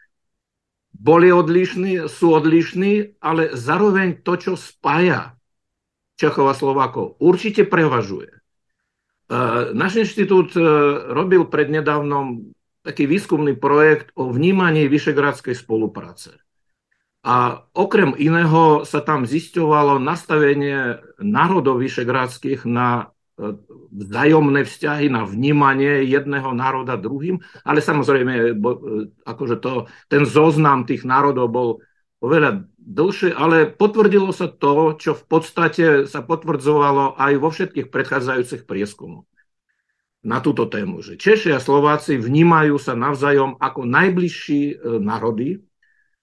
boli 0.92 1.28
odlišní, 1.28 2.08
sú 2.08 2.32
odlišní, 2.32 3.20
ale 3.20 3.52
zároveň 3.52 4.24
to, 4.24 4.36
čo 4.40 4.52
spája 4.56 5.36
Čechov 6.16 6.48
a 6.48 6.56
Slovákov, 6.56 7.20
určite 7.20 7.68
prevažuje. 7.68 8.41
Náš 9.72 9.92
inštitút 9.96 10.52
robil 11.08 11.48
prednedávnom 11.48 12.52
taký 12.84 13.08
výskumný 13.08 13.56
projekt 13.56 14.12
o 14.12 14.28
vnímaní 14.28 14.90
vyšegradskej 14.92 15.56
spolupráce. 15.56 16.36
A 17.22 17.64
okrem 17.72 18.12
iného 18.18 18.82
sa 18.82 19.00
tam 19.00 19.24
zisťovalo 19.24 20.02
nastavenie 20.02 20.98
národov 21.22 21.78
vyšegradských 21.80 22.66
na 22.66 23.14
vzájomné 23.92 24.66
vzťahy, 24.68 25.08
na 25.08 25.24
vnímanie 25.24 26.04
jedného 26.04 26.52
národa 26.52 27.00
druhým, 27.00 27.40
ale 27.64 27.80
samozrejme 27.80 28.58
akože 29.24 29.56
to, 29.62 29.88
ten 30.12 30.28
zoznam 30.28 30.84
tých 30.84 31.08
národov 31.08 31.48
bol 31.48 31.68
oveľa 32.22 32.70
dlhšie, 32.78 33.34
ale 33.34 33.66
potvrdilo 33.66 34.30
sa 34.30 34.46
to, 34.46 34.94
čo 34.94 35.18
v 35.18 35.24
podstate 35.26 35.86
sa 36.06 36.22
potvrdzovalo 36.22 37.18
aj 37.18 37.32
vo 37.42 37.50
všetkých 37.50 37.90
predchádzajúcich 37.90 38.62
prieskumoch 38.62 39.26
na 40.22 40.38
túto 40.38 40.70
tému, 40.70 41.02
že 41.02 41.18
Češi 41.18 41.50
a 41.50 41.58
Slováci 41.58 42.14
vnímajú 42.14 42.78
sa 42.78 42.94
navzájom 42.94 43.58
ako 43.58 43.82
najbližší 43.90 44.62
e, 44.70 44.74
národy. 45.02 45.58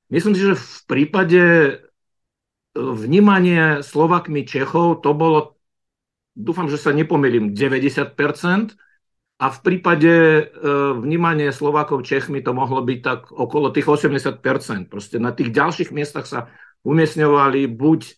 Myslím 0.07 0.33
si, 0.39 0.41
že 0.47 0.55
v 0.55 0.79
prípade 0.87 1.43
e, 1.43 1.71
vnímania 2.79 3.83
Slovakmi 3.83 4.47
Čechov 4.47 5.03
to 5.03 5.11
bolo, 5.11 5.59
dúfam, 6.31 6.71
že 6.71 6.79
sa 6.79 6.95
nepomýlim, 6.95 7.51
90%, 7.51 8.15
a 9.39 9.47
v 9.55 9.59
prípade 9.63 10.11
e, 10.11 10.43
vnímania 10.99 11.55
Slovákov 11.55 12.03
Čechmi 12.03 12.43
to 12.43 12.51
mohlo 12.51 12.83
byť 12.83 12.99
tak 12.99 13.31
okolo 13.31 13.71
tých 13.71 13.87
80%. 13.87 14.91
Proste 14.91 15.15
na 15.15 15.31
tých 15.31 15.55
ďalších 15.55 15.95
miestach 15.95 16.27
sa 16.27 16.51
umiestňovali 16.83 17.71
buď 17.71 18.01
e, 18.03 18.13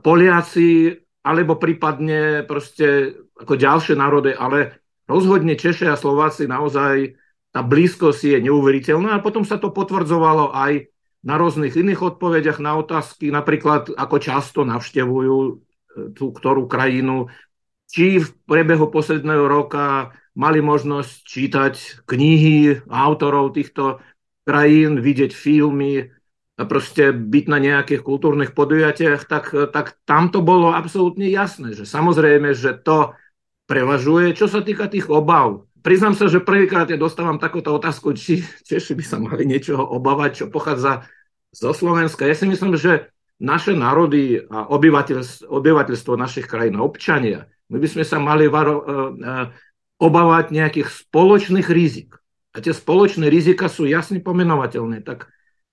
Poliaci, 0.00 0.96
alebo 1.20 1.60
prípadne 1.60 2.40
proste 2.48 3.20
ako 3.36 3.52
ďalšie 3.52 4.00
národy, 4.00 4.32
ale 4.32 4.80
rozhodne 5.04 5.60
Češi 5.60 5.92
a 5.92 6.00
Slováci 6.00 6.48
naozaj 6.48 7.20
tá 7.52 7.60
blízkosť 7.60 8.24
je 8.24 8.38
neuveriteľná 8.48 9.20
a 9.20 9.24
potom 9.24 9.44
sa 9.44 9.60
to 9.60 9.76
potvrdzovalo 9.76 10.56
aj 10.56 10.88
na 11.20 11.36
rôznych 11.36 11.76
iných 11.76 12.00
odpovediach 12.00 12.64
na 12.64 12.80
otázky, 12.80 13.28
napríklad 13.28 13.92
ako 13.92 14.16
často 14.24 14.64
navštevujú 14.64 15.36
e, 15.36 15.52
tú 16.16 16.32
ktorú 16.32 16.64
krajinu, 16.64 17.28
či 17.94 18.18
v 18.18 18.26
priebehu 18.50 18.90
posledného 18.90 19.46
roka 19.46 20.10
mali 20.34 20.58
možnosť 20.58 21.12
čítať 21.22 21.74
knihy 22.10 22.82
autorov 22.90 23.54
týchto 23.54 24.02
krajín, 24.42 24.98
vidieť 24.98 25.30
filmy, 25.30 26.10
a 26.54 26.62
proste 26.70 27.10
byť 27.10 27.44
na 27.50 27.58
nejakých 27.58 28.02
kultúrnych 28.06 28.54
podujatiach, 28.54 29.26
tak, 29.26 29.50
tak 29.74 29.98
tam 30.06 30.30
to 30.30 30.38
bolo 30.38 30.70
absolútne 30.70 31.26
jasné, 31.26 31.74
že 31.74 31.82
samozrejme, 31.82 32.54
že 32.54 32.78
to 32.78 33.14
prevažuje. 33.66 34.38
Čo 34.38 34.46
sa 34.46 34.62
týka 34.62 34.86
tých 34.86 35.10
obav, 35.10 35.66
priznám 35.82 36.14
sa, 36.14 36.30
že 36.30 36.38
prvýkrát 36.38 36.86
ja 36.86 36.94
dostávam 36.94 37.42
takúto 37.42 37.74
otázku, 37.74 38.14
či 38.14 38.46
Češi 38.70 38.94
by 38.94 39.04
sa 39.06 39.18
mali 39.18 39.50
niečoho 39.50 39.82
obávať, 39.82 40.46
čo 40.46 40.46
pochádza 40.46 41.10
zo 41.50 41.74
Slovenska. 41.74 42.22
Ja 42.22 42.38
si 42.38 42.46
myslím, 42.46 42.78
že 42.78 43.10
naše 43.42 43.74
národy 43.74 44.46
a 44.46 44.70
obyvateľstvo, 44.70 45.50
obyvateľstvo 45.50 46.12
našich 46.14 46.46
krajín, 46.46 46.78
občania, 46.78 47.50
my 47.70 47.78
by 47.80 47.88
sme 47.88 48.04
sa 48.04 48.20
mali 48.20 48.48
varo, 48.50 48.74
uh, 48.80 48.84
uh, 49.14 49.46
obávať 50.00 50.52
nejakých 50.52 50.88
spoločných 51.08 51.68
rizik. 51.70 52.16
A 52.54 52.62
tie 52.62 52.70
spoločné 52.70 53.26
rizika 53.26 53.66
sú 53.66 53.88
jasne 53.88 54.22
pomenovateľné. 54.22 55.02
Tak 55.02 55.26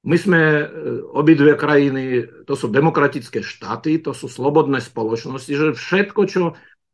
my 0.07 0.17
sme 0.17 0.41
uh, 0.41 0.65
obidve 1.13 1.57
krajiny, 1.59 2.25
to 2.47 2.53
sú 2.55 2.71
demokratické 2.71 3.43
štáty, 3.43 3.99
to 3.99 4.15
sú 4.15 4.31
slobodné 4.31 4.79
spoločnosti, 4.81 5.51
že 5.51 5.67
všetko, 5.77 6.21
čo 6.29 6.41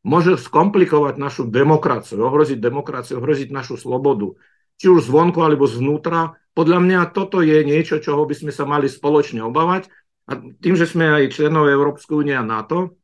môže 0.08 0.40
skomplikovať 0.40 1.20
našu 1.20 1.44
demokraciu, 1.50 2.24
ohroziť 2.24 2.60
demokraciu, 2.62 3.20
ohroziť 3.20 3.50
našu 3.52 3.76
slobodu, 3.76 4.34
či 4.78 4.88
už 4.94 5.10
zvonku 5.10 5.42
alebo 5.42 5.66
zvnútra, 5.66 6.38
podľa 6.58 6.80
mňa 6.82 7.00
toto 7.14 7.46
je 7.46 7.62
niečo, 7.62 8.02
čoho 8.02 8.26
by 8.26 8.34
sme 8.34 8.50
sa 8.50 8.66
mali 8.66 8.90
spoločne 8.90 9.46
obávať. 9.46 9.94
A 10.26 10.42
tým, 10.42 10.74
že 10.74 10.90
sme 10.90 11.06
aj 11.06 11.38
členové 11.38 11.78
Európskej 11.78 12.18
únie 12.18 12.34
a 12.34 12.42
NATO, 12.42 12.98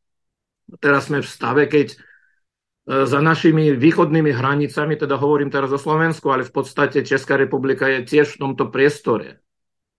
teraz 0.79 1.11
sme 1.11 1.21
v 1.21 1.29
stave, 1.29 1.63
keď 1.67 1.87
e, 1.93 1.97
za 3.05 3.19
našimi 3.19 3.75
východnými 3.75 4.31
hranicami, 4.33 4.95
teda 4.95 5.19
hovorím 5.19 5.53
teraz 5.53 5.71
o 5.71 5.81
Slovensku, 5.81 6.29
ale 6.31 6.47
v 6.47 6.53
podstate 6.53 7.03
Česká 7.03 7.35
republika 7.35 7.87
je 7.89 8.05
tiež 8.07 8.37
v 8.37 8.41
tomto 8.49 8.69
priestore. 8.69 9.43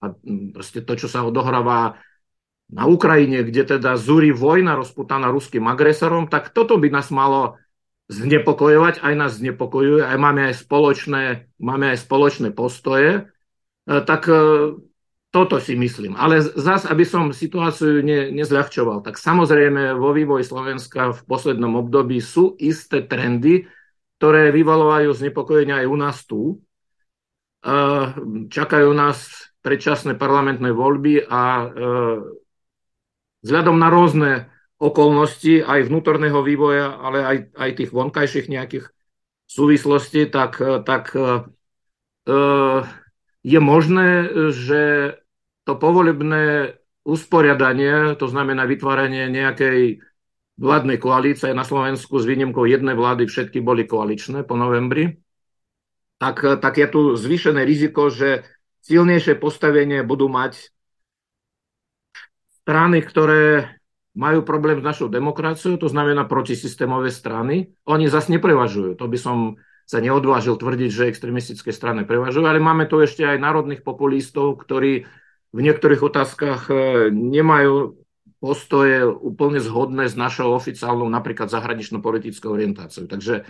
A 0.04 0.12
proste 0.52 0.84
to, 0.84 0.92
čo 0.98 1.08
sa 1.08 1.24
odohráva 1.24 1.96
na 2.72 2.84
Ukrajine, 2.88 3.44
kde 3.44 3.76
teda 3.76 3.96
zúri 4.00 4.32
vojna 4.32 4.76
rozputaná 4.76 5.28
ruským 5.28 5.64
agresorom, 5.68 6.28
tak 6.28 6.52
toto 6.52 6.80
by 6.80 6.88
nás 6.88 7.12
malo 7.12 7.60
znepokojovať, 8.08 9.00
aj 9.00 9.14
nás 9.16 9.32
znepokojuje, 9.40 10.04
aj 10.04 10.18
máme 10.20 10.52
aj 10.52 10.54
spoločné, 10.60 11.22
máme 11.56 11.96
aj 11.96 11.98
spoločné 12.04 12.52
postoje, 12.52 13.24
e, 13.88 13.94
tak 14.04 14.28
e, 14.28 14.36
toto 15.34 15.58
si 15.58 15.74
myslím. 15.74 16.14
Ale 16.14 16.38
zas, 16.38 16.86
aby 16.86 17.02
som 17.02 17.34
situáciu 17.34 18.06
ne, 18.06 18.30
nezľahčoval, 18.30 19.02
tak 19.02 19.18
samozrejme 19.18 19.98
vo 19.98 20.14
vývoji 20.14 20.46
Slovenska 20.46 21.10
v 21.10 21.20
poslednom 21.26 21.74
období 21.74 22.22
sú 22.22 22.54
isté 22.62 23.02
trendy, 23.02 23.66
ktoré 24.22 24.54
vyvalovajú 24.54 25.10
znepokojenia 25.10 25.82
aj 25.82 25.86
u 25.90 25.96
nás 25.98 26.16
tu. 26.22 26.42
Čakajú 28.46 28.88
nás 28.94 29.50
predčasné 29.58 30.14
parlamentné 30.14 30.70
voľby 30.70 31.26
a 31.26 31.66
vzhľadom 33.42 33.74
na 33.74 33.88
rôzne 33.90 34.30
okolnosti 34.78 35.66
aj 35.66 35.90
vnútorného 35.90 36.46
vývoja, 36.46 36.94
ale 36.94 37.18
aj, 37.26 37.36
aj 37.58 37.70
tých 37.74 37.90
vonkajších 37.90 38.46
nejakých 38.46 38.86
súvislostí, 39.50 40.30
tak, 40.30 40.62
tak 40.86 41.10
je 43.44 43.60
možné, 43.60 44.08
že 44.54 44.82
to 45.64 45.72
povolebné 45.76 46.76
usporiadanie, 47.04 48.16
to 48.16 48.28
znamená 48.28 48.64
vytváranie 48.64 49.28
nejakej 49.28 50.00
vládnej 50.56 50.98
koalície 51.02 51.50
na 51.52 51.66
Slovensku 51.66 52.16
s 52.16 52.24
výnimkou 52.24 52.64
jednej 52.64 52.94
vlády, 52.94 53.26
všetky 53.26 53.60
boli 53.60 53.84
koaličné 53.84 54.46
po 54.46 54.54
novembri, 54.54 55.20
tak, 56.16 56.40
tak 56.40 56.74
je 56.78 56.86
tu 56.88 57.00
zvýšené 57.18 57.66
riziko, 57.66 58.08
že 58.08 58.46
silnejšie 58.86 59.36
postavenie 59.36 60.06
budú 60.06 60.30
mať 60.30 60.72
strany, 62.64 63.04
ktoré 63.04 63.76
majú 64.14 64.46
problém 64.46 64.78
s 64.78 64.86
našou 64.86 65.10
demokraciou, 65.10 65.74
to 65.74 65.90
znamená 65.90 66.24
protisystémové 66.24 67.10
strany. 67.10 67.74
Oni 67.84 68.06
zase 68.06 68.30
neprevažujú. 68.30 68.94
To 68.94 69.10
by 69.10 69.18
som 69.18 69.58
sa 69.84 69.98
neodvážil 70.00 70.56
tvrdiť, 70.56 70.88
že 70.88 71.10
extremistické 71.10 71.74
strany 71.74 72.06
prevažujú, 72.08 72.46
ale 72.46 72.62
máme 72.62 72.88
tu 72.88 73.02
ešte 73.02 73.26
aj 73.26 73.42
národných 73.42 73.82
populistov, 73.84 74.62
ktorí 74.64 75.04
v 75.54 75.60
niektorých 75.62 76.02
otázkach 76.02 76.66
e, 76.66 76.74
nemajú 77.14 77.94
postoje 78.42 79.06
úplne 79.06 79.62
zhodné 79.62 80.10
s 80.10 80.18
našou 80.18 80.52
oficiálnou 80.52 81.08
napríklad 81.08 81.48
zahranično-politickou 81.48 82.52
orientáciou. 82.52 83.08
Takže 83.08 83.48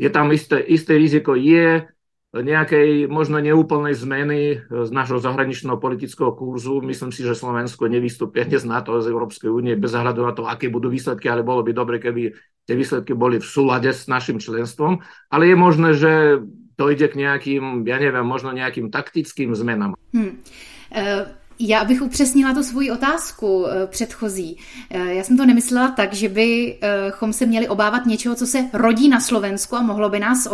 je 0.00 0.08
tam 0.10 0.32
isté, 0.34 0.58
isté 0.58 0.98
riziko, 0.98 1.38
je 1.38 1.86
nejakej 2.32 3.12
možno 3.12 3.44
neúplnej 3.44 3.92
zmeny 3.92 4.64
z 4.64 4.90
našho 4.90 5.20
zahraničného 5.20 5.76
politického 5.76 6.32
kurzu. 6.32 6.80
Myslím 6.80 7.12
si, 7.12 7.28
že 7.28 7.36
Slovensko 7.36 7.92
nevystúpia 7.92 8.48
z 8.48 8.64
NATO, 8.64 8.96
z 9.04 9.12
Európskej 9.12 9.52
únie 9.52 9.76
bez 9.76 9.92
ohľadu 9.92 10.24
na 10.24 10.32
to, 10.32 10.48
aké 10.48 10.72
budú 10.72 10.88
výsledky, 10.88 11.28
ale 11.28 11.44
bolo 11.44 11.60
by 11.60 11.76
dobre, 11.76 12.00
keby 12.00 12.32
tie 12.64 12.74
výsledky 12.74 13.12
boli 13.12 13.36
v 13.36 13.44
súlade 13.44 13.92
s 13.92 14.08
našim 14.08 14.40
členstvom. 14.40 15.04
Ale 15.28 15.52
je 15.52 15.56
možné, 15.60 15.92
že 15.92 16.40
dojde 16.80 17.12
k 17.12 17.20
nejakým, 17.20 17.84
ja 17.84 18.00
neviem, 18.00 18.24
možno 18.24 18.56
nejakým 18.56 18.88
taktickým 18.88 19.52
zmenám. 19.52 19.92
Hmm. 20.16 20.40
Uh... 20.88 21.41
Já 21.58 21.84
bych 21.84 22.02
upřesnila 22.02 22.54
tu 22.54 22.62
svoji 22.62 22.90
otázku 22.90 23.66
předchozí. 23.86 24.56
Já 24.90 25.24
jsem 25.24 25.36
to 25.36 25.46
nemyslela 25.46 25.90
tak, 25.90 26.12
že 26.12 26.28
bychom 26.28 27.32
se 27.32 27.46
měli 27.46 27.68
obávat 27.68 28.06
něčeho, 28.06 28.34
co 28.34 28.46
se 28.46 28.64
rodí 28.72 29.08
na 29.08 29.20
Slovensku 29.20 29.76
a 29.76 29.82
mohlo 29.82 30.08
by 30.08 30.20
nás 30.20 30.48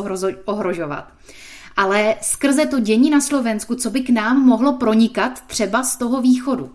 ohrožovat 0.45 1.13
ale 1.79 2.15
skrze 2.23 2.67
to 2.67 2.81
dění 2.81 3.11
na 3.11 3.21
Slovensku, 3.21 3.75
co 3.75 3.91
by 3.91 4.01
k 4.01 4.11
nám 4.11 4.47
mohlo 4.47 4.73
pronikat 4.73 5.41
třeba 5.47 5.83
z 5.83 5.97
toho 5.97 6.21
východu. 6.21 6.71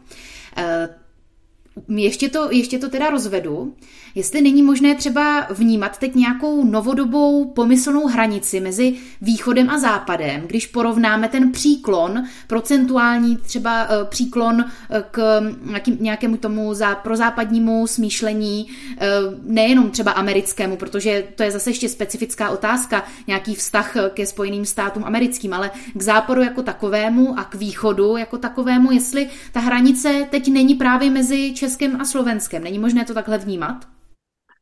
Ještě 1.88 2.30
to, 2.30 2.48
ještě 2.52 2.80
to 2.80 2.90
teda 2.90 3.10
rozvedu. 3.10 3.74
Jestli 4.16 4.42
není 4.42 4.64
možné 4.64 4.96
třeba 4.96 5.48
vnímat 5.50 5.98
teď 5.98 6.16
nějakou 6.16 6.66
novodobou 6.66 7.46
pomyslnou 7.46 8.08
hranici 8.08 8.60
mezi 8.60 8.96
východem 9.22 9.70
a 9.70 9.80
západem, 9.80 10.42
když 10.42 10.68
porovnáme 10.68 11.28
ten 11.28 11.52
příklon, 11.52 12.24
procentuální 12.48 13.38
třeba 13.38 13.84
eh, 13.84 14.06
příklon 14.06 14.66
eh, 14.90 15.04
k 15.12 15.88
nějakému 16.00 16.38
tomu 16.38 16.74
za, 16.74 16.96
prozápadnímu 16.96 17.88
smýšlení, 17.88 18.68
eh, 18.98 19.08
nejenom 19.44 19.92
třeba 19.92 20.12
americkému, 20.12 20.78
protože 20.78 21.24
to 21.36 21.44
je 21.44 21.52
zase 21.52 21.70
ještě 21.70 21.90
specifická 21.90 22.50
otázka, 22.50 23.06
nějaký 23.28 23.56
vztah 23.56 23.96
ke 24.14 24.26
Spojeným 24.26 24.66
státům 24.66 25.04
americkým, 25.06 25.54
ale 25.54 25.72
k 25.94 26.02
západu 26.02 26.42
jako 26.42 26.64
takovému 26.64 27.40
a 27.40 27.44
k 27.44 27.56
východu 27.56 28.18
jako 28.18 28.38
takovému, 28.38 28.92
jestli 28.92 29.30
ta 29.52 29.60
hranice 29.60 30.28
teď 30.30 30.48
není 30.48 30.76
právě 30.76 31.10
mezi 31.10 31.54
Českem 31.64 31.96
a 31.96 32.06
Slovenskem. 32.06 32.64
Není 32.64 32.80
možné 32.80 33.06
to 33.06 33.14
takhle 33.14 33.38
vnímat? 33.38 33.88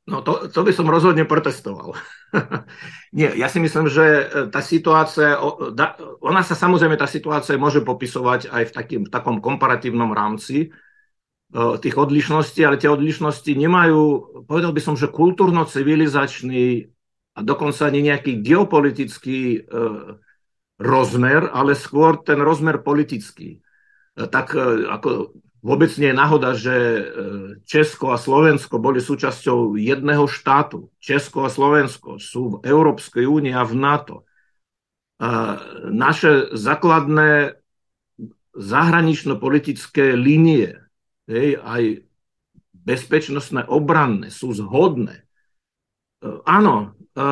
No 0.06 0.22
to, 0.22 0.50
to 0.54 0.62
by 0.62 0.70
som 0.74 0.86
rozhodne 0.86 1.26
protestoval. 1.26 1.98
Nie, 3.18 3.34
ja 3.34 3.50
si 3.50 3.58
myslím, 3.58 3.90
že 3.90 4.06
e, 4.06 4.24
tá 4.54 4.62
situácia, 4.62 5.42
ona 6.22 6.46
sa 6.46 6.54
samozrejme, 6.54 6.94
tá 6.94 7.10
situácia 7.10 7.58
môže 7.58 7.82
popisovať 7.82 8.54
aj 8.54 8.64
v, 8.70 8.72
takým, 8.74 9.02
v 9.06 9.14
takom 9.14 9.42
komparatívnom 9.42 10.14
rámci 10.14 10.70
e, 10.70 11.58
tých 11.82 11.96
odlišností, 11.98 12.62
ale 12.62 12.78
tie 12.78 12.90
odlišnosti 12.94 13.50
nemajú, 13.50 14.02
povedal 14.46 14.74
by 14.74 14.82
som, 14.82 14.94
že 14.94 15.10
kultúrno-civilizačný 15.10 16.86
a 17.34 17.40
dokonca 17.42 17.90
ani 17.90 18.14
nejaký 18.14 18.46
geopolitický 18.46 19.42
e, 19.58 19.60
rozmer, 20.82 21.50
ale 21.50 21.74
skôr 21.74 22.22
ten 22.22 22.38
rozmer 22.42 22.82
politický. 22.86 23.58
Tak 24.18 24.54
ako 24.92 25.40
Vôbec 25.62 25.94
nie 26.02 26.10
je 26.10 26.18
náhoda, 26.18 26.58
že 26.58 26.74
e, 26.74 27.04
Česko 27.70 28.10
a 28.10 28.18
Slovensko 28.18 28.82
boli 28.82 28.98
súčasťou 28.98 29.78
jedného 29.78 30.26
štátu. 30.26 30.90
Česko 30.98 31.46
a 31.46 31.54
Slovensko 31.54 32.18
sú 32.18 32.58
v 32.58 32.66
Európskej 32.66 33.30
únii 33.30 33.54
a 33.54 33.62
v 33.62 33.74
NATO. 33.78 34.26
Naše 35.86 36.58
základné 36.58 37.62
zahranično-politické 38.58 40.18
línie, 40.18 40.82
hej, 41.30 41.62
aj 41.62 42.10
bezpečnostné, 42.74 43.70
obranné, 43.70 44.34
sú 44.34 44.50
zhodné. 44.58 45.22
E, 45.22 45.26
áno, 46.42 46.98
e, 47.14 47.26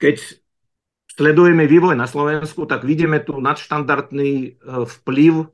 keď 0.00 0.16
sledujeme 1.12 1.68
vývoj 1.68 1.92
na 1.92 2.08
Slovensku, 2.08 2.64
tak 2.64 2.88
vidíme 2.88 3.20
tu 3.20 3.36
nadštandardný 3.36 4.60
vplyv 4.64 5.52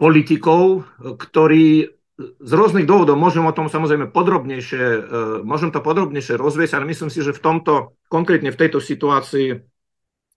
politikov, 0.00 0.88
ktorí 0.96 1.92
z 2.20 2.52
rôznych 2.52 2.84
dôvodov, 2.84 3.16
môžem 3.16 3.44
o 3.44 3.56
tom 3.56 3.72
samozrejme 3.72 4.12
podrobnejšie, 4.12 4.84
e, 4.84 5.00
môžem 5.44 5.72
to 5.72 5.80
podrobnejšie 5.80 6.36
rozviesť, 6.36 6.76
ale 6.76 6.90
myslím 6.92 7.08
si, 7.08 7.24
že 7.24 7.32
v 7.32 7.40
tomto, 7.40 7.96
konkrétne 8.12 8.52
v 8.52 8.60
tejto 8.60 8.80
situácii, 8.80 9.60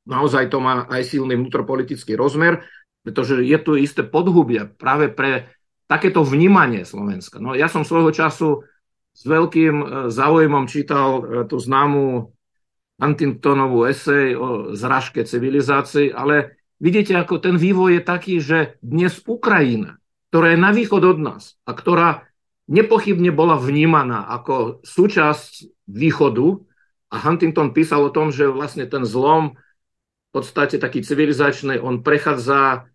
naozaj 0.07 0.51
to 0.51 0.63
má 0.63 0.87
aj 0.87 1.03
silný 1.03 1.35
vnútropolitický 1.35 2.15
rozmer, 2.15 2.63
pretože 3.03 3.43
je 3.43 3.57
tu 3.59 3.75
isté 3.75 4.03
podhubie 4.03 4.71
práve 4.79 5.11
pre 5.11 5.51
takéto 5.91 6.23
vnímanie 6.23 6.87
Slovenska. 6.87 7.43
No, 7.43 7.51
ja 7.51 7.67
som 7.67 7.83
svojho 7.83 8.15
času 8.15 8.63
s 9.11 9.21
veľkým 9.27 9.75
e, 9.75 9.85
záujmom 10.07 10.71
čítal 10.71 11.09
e, 11.19 11.21
tú 11.51 11.59
známu 11.59 12.31
Huntingtonovú 13.01 13.89
esej 13.89 14.39
o 14.39 14.47
zražke 14.77 15.27
civilizácií, 15.27 16.15
ale 16.15 16.62
vidíte, 16.79 17.17
ako 17.17 17.41
ten 17.41 17.57
vývoj 17.57 17.99
je 17.99 18.03
taký, 18.05 18.35
že 18.39 18.79
dnes 18.79 19.19
Ukrajina, 19.25 19.99
ktorá 20.29 20.53
je 20.53 20.59
na 20.61 20.71
východ 20.71 21.01
od 21.03 21.19
nás 21.19 21.43
a 21.67 21.73
ktorá 21.73 22.25
nepochybne 22.71 23.33
bola 23.35 23.59
vnímaná 23.59 24.23
ako 24.29 24.81
súčasť 24.81 25.85
východu, 25.89 26.63
a 27.13 27.21
Huntington 27.21 27.77
písal 27.77 28.09
o 28.09 28.09
tom, 28.09 28.33
že 28.33 28.49
vlastne 28.49 28.89
ten 28.89 29.05
zlom 29.05 29.53
v 29.53 30.29
podstate 30.33 30.81
taký 30.81 31.05
civilizačný, 31.05 31.77
on 31.77 32.01
prechádza 32.01 32.89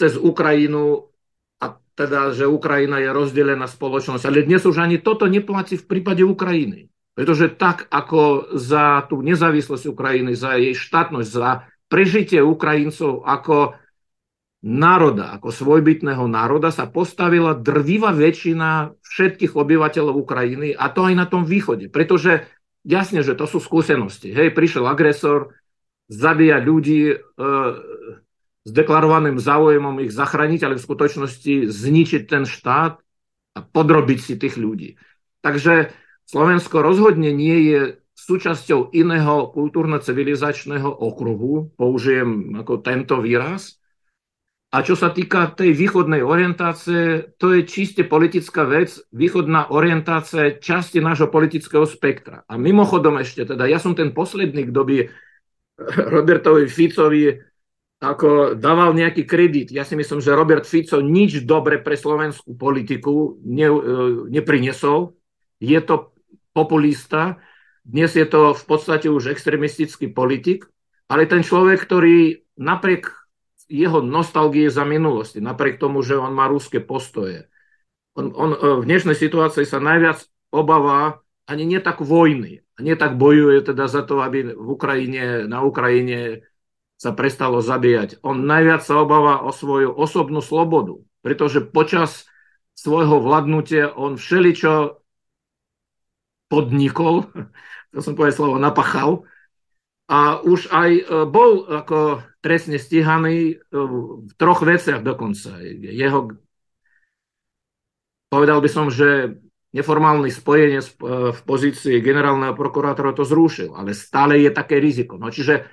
cez 0.00 0.16
Ukrajinu 0.16 1.12
a 1.60 1.76
teda, 1.92 2.32
že 2.32 2.48
Ukrajina 2.48 3.04
je 3.04 3.12
rozdelená 3.12 3.68
spoločnosť. 3.68 4.24
Ale 4.24 4.48
dnes 4.48 4.64
už 4.64 4.80
ani 4.80 4.96
toto 4.96 5.28
neplatí 5.28 5.76
v 5.76 5.84
prípade 5.84 6.24
Ukrajiny. 6.24 6.88
Pretože 7.12 7.52
tak, 7.52 7.84
ako 7.92 8.56
za 8.56 9.04
tú 9.12 9.20
nezávislosť 9.20 9.92
Ukrajiny, 9.92 10.32
za 10.32 10.56
jej 10.56 10.72
štátnosť, 10.72 11.28
za 11.28 11.68
prežitie 11.92 12.40
Ukrajincov 12.40 13.28
ako 13.28 13.76
národa, 14.64 15.36
ako 15.36 15.52
svojbytného 15.52 16.24
národa 16.24 16.72
sa 16.72 16.88
postavila 16.88 17.52
drvivá 17.52 18.16
väčšina 18.16 18.96
všetkých 19.04 19.52
obyvateľov 19.52 20.16
Ukrajiny 20.16 20.72
a 20.72 20.88
to 20.88 21.04
aj 21.04 21.14
na 21.18 21.26
tom 21.28 21.44
východe. 21.44 21.92
Pretože 21.92 22.48
jasne, 22.80 23.20
že 23.20 23.36
to 23.36 23.44
sú 23.44 23.60
skúsenosti. 23.60 24.32
Hej, 24.32 24.56
prišiel 24.56 24.88
agresor, 24.88 25.52
zabíja 26.08 26.62
ľudí 26.64 27.12
e, 27.12 27.16
s 28.62 28.70
deklarovaným 28.70 29.36
záujemom 29.36 30.00
ich 30.00 30.14
zachrániť, 30.14 30.60
ale 30.64 30.78
v 30.78 30.86
skutočnosti 30.86 31.54
zničiť 31.68 32.22
ten 32.24 32.48
štát 32.48 33.02
a 33.52 33.58
podrobiť 33.60 34.18
si 34.22 34.34
tých 34.40 34.56
ľudí. 34.56 34.96
Takže 35.42 35.92
Slovensko 36.24 36.80
rozhodne 36.80 37.34
nie 37.34 37.58
je 37.68 38.01
súčasťou 38.16 38.92
iného 38.92 39.50
kultúrno-civilizačného 39.50 40.88
okruhu, 40.88 41.72
použijem 41.74 42.54
ako 42.56 42.84
tento 42.84 43.18
výraz. 43.18 43.80
A 44.72 44.80
čo 44.80 44.96
sa 44.96 45.12
týka 45.12 45.52
tej 45.52 45.76
východnej 45.76 46.24
orientácie, 46.24 47.36
to 47.36 47.52
je 47.52 47.68
čiste 47.68 48.08
politická 48.08 48.64
vec, 48.64 48.96
východná 49.12 49.68
orientácia 49.68 50.56
časti 50.56 51.04
nášho 51.04 51.28
politického 51.28 51.84
spektra. 51.84 52.40
A 52.48 52.56
mimochodom 52.56 53.20
ešte, 53.20 53.44
teda 53.44 53.68
ja 53.68 53.76
som 53.76 53.92
ten 53.92 54.16
posledný, 54.16 54.72
kto 54.72 54.80
by 54.80 54.96
Robertovi 56.16 56.72
Ficovi 56.72 57.36
ako 58.02 58.58
dával 58.58 58.98
nejaký 58.98 59.22
kredit. 59.22 59.70
Ja 59.70 59.86
si 59.86 59.94
myslím, 59.94 60.18
že 60.18 60.34
Robert 60.34 60.66
Fico 60.66 60.98
nič 60.98 61.46
dobre 61.46 61.78
pre 61.78 61.94
slovenskú 61.94 62.58
politiku 62.58 63.38
ne, 63.46 63.68
e, 63.70 63.80
neprinesol. 64.26 65.14
Je 65.62 65.78
to 65.78 66.10
populista, 66.50 67.38
dnes 67.82 68.10
je 68.14 68.26
to 68.26 68.54
v 68.54 68.64
podstate 68.64 69.10
už 69.10 69.34
extremistický 69.34 70.10
politik, 70.10 70.70
ale 71.10 71.26
ten 71.26 71.42
človek, 71.42 71.82
ktorý 71.82 72.46
napriek 72.56 73.10
jeho 73.66 74.04
nostalgie 74.04 74.70
za 74.70 74.86
minulosti, 74.86 75.42
napriek 75.42 75.82
tomu, 75.82 76.04
že 76.04 76.14
on 76.18 76.30
má 76.30 76.46
ruské 76.46 76.78
postoje, 76.78 77.50
on, 78.12 78.32
on 78.36 78.50
e, 78.52 78.58
v 78.80 78.84
dnešnej 78.84 79.16
situácii 79.16 79.64
sa 79.64 79.80
najviac 79.80 80.24
obáva 80.52 81.24
ani 81.48 81.64
nie 81.64 81.80
tak 81.80 82.04
vojny, 82.04 82.62
nie 82.78 82.96
tak 82.96 83.16
bojuje 83.16 83.72
teda 83.72 83.88
za 83.88 84.04
to, 84.04 84.20
aby 84.22 84.52
v 84.52 84.68
Ukrajine, 84.68 85.48
na 85.48 85.64
Ukrajine 85.64 86.46
sa 87.00 87.10
prestalo 87.10 87.58
zabíjať. 87.58 88.22
On 88.22 88.38
najviac 88.46 88.86
sa 88.86 89.02
obáva 89.02 89.42
o 89.42 89.50
svoju 89.50 89.90
osobnú 89.90 90.38
slobodu, 90.38 91.02
pretože 91.24 91.64
počas 91.64 92.30
svojho 92.78 93.18
vládnutia 93.18 93.90
on 93.90 94.14
všeličo 94.14 95.01
podnikol, 96.52 97.32
to 97.96 98.04
som 98.04 98.12
povedal 98.12 98.36
slovo, 98.36 98.60
napachal, 98.60 99.24
a 100.12 100.44
už 100.44 100.68
aj 100.68 100.90
e, 100.92 101.02
bol 101.24 101.64
ako 101.64 102.20
trestne 102.44 102.76
stíhaný 102.76 103.56
e, 103.56 103.74
v 104.28 104.32
troch 104.36 104.60
veciach 104.60 105.00
dokonca. 105.00 105.56
Jeho, 105.64 106.36
povedal 108.28 108.60
by 108.60 108.68
som, 108.68 108.92
že 108.92 109.40
neformálny 109.72 110.28
spojenec 110.28 110.84
v 111.32 111.40
pozícii 111.48 112.04
generálneho 112.04 112.52
prokurátora 112.52 113.16
to 113.16 113.24
zrušil, 113.24 113.72
ale 113.72 113.96
stále 113.96 114.36
je 114.36 114.52
také 114.52 114.76
riziko. 114.76 115.16
No, 115.16 115.32
čiže 115.32 115.64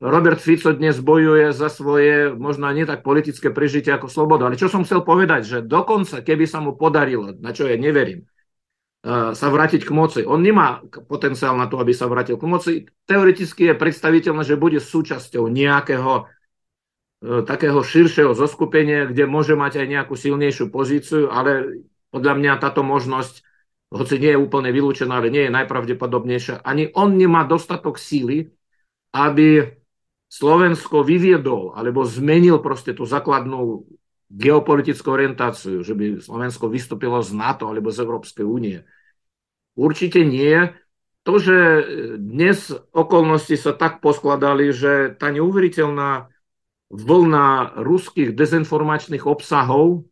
Robert 0.00 0.40
Fico 0.40 0.72
dnes 0.76 1.00
bojuje 1.00 1.56
za 1.56 1.72
svoje 1.72 2.32
možno 2.36 2.68
nie 2.72 2.84
tak 2.84 3.00
politické 3.00 3.48
prežitie 3.48 3.92
ako 3.92 4.12
slobodu. 4.12 4.48
Ale 4.48 4.60
čo 4.60 4.68
som 4.68 4.84
chcel 4.84 5.00
povedať, 5.00 5.48
že 5.48 5.58
dokonca, 5.64 6.20
keby 6.20 6.44
sa 6.44 6.60
mu 6.60 6.76
podarilo, 6.76 7.32
na 7.40 7.56
čo 7.56 7.64
ja 7.64 7.80
neverím, 7.80 8.28
vrátiť 9.06 9.86
k 9.86 9.94
moci. 9.94 10.20
On 10.26 10.42
nemá 10.42 10.82
potenciál 11.06 11.54
na 11.54 11.70
to, 11.70 11.78
aby 11.78 11.94
sa 11.94 12.10
vrátil 12.10 12.34
k 12.34 12.44
moci. 12.50 12.72
Teoreticky 13.06 13.70
je 13.70 13.78
predstaviteľné, 13.78 14.42
že 14.42 14.58
bude 14.58 14.82
súčasťou 14.82 15.46
nejakého 15.46 16.26
takého 17.26 17.80
širšieho 17.80 18.36
zoskupenia, 18.36 19.08
kde 19.08 19.24
môže 19.24 19.56
mať 19.56 19.82
aj 19.82 19.86
nejakú 19.88 20.14
silnejšiu 20.14 20.68
pozíciu, 20.68 21.32
ale 21.32 21.80
podľa 22.12 22.34
mňa 22.36 22.52
táto 22.60 22.84
možnosť, 22.84 23.40
hoci 23.88 24.20
nie 24.20 24.36
je 24.36 24.42
úplne 24.42 24.68
vylúčená, 24.68 25.18
ale 25.18 25.32
nie 25.32 25.48
je 25.48 25.56
najpravdepodobnejšia, 25.56 26.60
ani 26.60 26.92
on 26.92 27.16
nemá 27.16 27.48
dostatok 27.48 27.96
síly, 27.96 28.52
aby 29.16 29.64
Slovensko 30.28 31.00
vyviedol 31.06 31.72
alebo 31.72 32.04
zmenil 32.04 32.60
proste 32.60 32.92
tú 32.92 33.08
základnú 33.08 33.88
geopolitickú 34.26 35.08
orientáciu, 35.08 35.80
že 35.86 35.94
by 35.94 36.20
Slovensko 36.20 36.68
vystúpilo 36.68 37.22
z 37.22 37.32
NATO 37.32 37.70
alebo 37.70 37.94
z 37.94 38.02
Európskej 38.02 38.44
únie. 38.44 38.82
Určite 39.76 40.24
nie. 40.24 40.72
To, 41.28 41.36
že 41.36 41.56
dnes 42.16 42.72
okolnosti 42.90 43.54
sa 43.60 43.76
tak 43.76 44.00
poskladali, 44.00 44.72
že 44.72 45.12
tá 45.14 45.28
neuveriteľná 45.28 46.32
vlna 46.88 47.76
ruských 47.82 48.32
dezinformačných 48.32 49.26
obsahov 49.26 50.06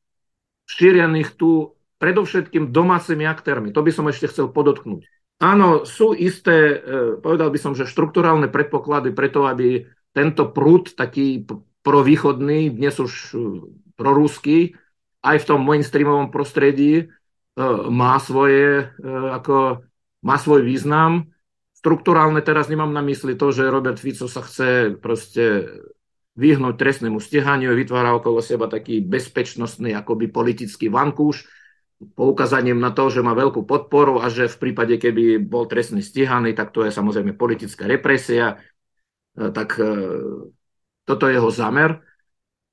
šírených 0.66 1.38
tu 1.38 1.78
predovšetkým 2.02 2.74
domácimi 2.74 3.24
aktérmi. 3.24 3.72
To 3.72 3.80
by 3.80 3.90
som 3.94 4.10
ešte 4.10 4.28
chcel 4.28 4.50
podotknúť. 4.50 5.06
Áno, 5.40 5.88
sú 5.88 6.12
isté, 6.12 6.76
e, 6.76 6.76
povedal 7.18 7.48
by 7.50 7.58
som, 7.58 7.72
že 7.72 7.88
štruktúrálne 7.88 8.50
predpoklady 8.50 9.14
preto, 9.14 9.46
aby 9.48 9.86
tento 10.14 10.50
prúd, 10.50 10.94
taký 10.94 11.46
provýchodný, 11.82 12.74
dnes 12.74 12.94
už 12.98 13.12
e, 13.12 13.36
proruský, 13.94 14.74
aj 15.24 15.36
v 15.40 15.48
tom 15.48 15.60
mainstreamovom 15.64 16.28
prostredí 16.28 17.08
má, 17.90 18.18
svoje, 18.18 18.90
ako, 19.06 19.86
má 20.26 20.36
svoj 20.38 20.66
význam. 20.66 21.30
Štruktúrálne 21.78 22.42
teraz 22.42 22.66
nemám 22.66 22.90
na 22.90 23.04
mysli 23.04 23.38
to, 23.38 23.54
že 23.54 23.70
Robert 23.70 24.00
Fico 24.00 24.26
sa 24.26 24.42
chce 24.42 24.98
proste 24.98 25.68
vyhnúť 26.34 26.74
trestnému 26.74 27.22
stíhaniu, 27.22 27.78
vytvára 27.78 28.10
okolo 28.18 28.42
seba 28.42 28.66
taký 28.66 28.98
bezpečnostný 29.04 29.94
akoby 29.94 30.34
politický 30.34 30.90
vankúš, 30.90 31.46
poukazaním 32.18 32.82
na 32.82 32.90
to, 32.90 33.06
že 33.06 33.22
má 33.22 33.38
veľkú 33.38 33.62
podporu 33.62 34.18
a 34.18 34.26
že 34.26 34.50
v 34.50 34.56
prípade, 34.58 34.98
keby 34.98 35.38
bol 35.38 35.70
trestne 35.70 36.02
stíhaný, 36.02 36.50
tak 36.58 36.74
to 36.74 36.82
je 36.82 36.90
samozrejme 36.90 37.38
politická 37.38 37.86
represia. 37.86 38.58
E, 39.38 39.54
tak 39.54 39.78
toto 41.06 41.24
je 41.30 41.38
jeho 41.38 41.50
zámer. 41.54 42.02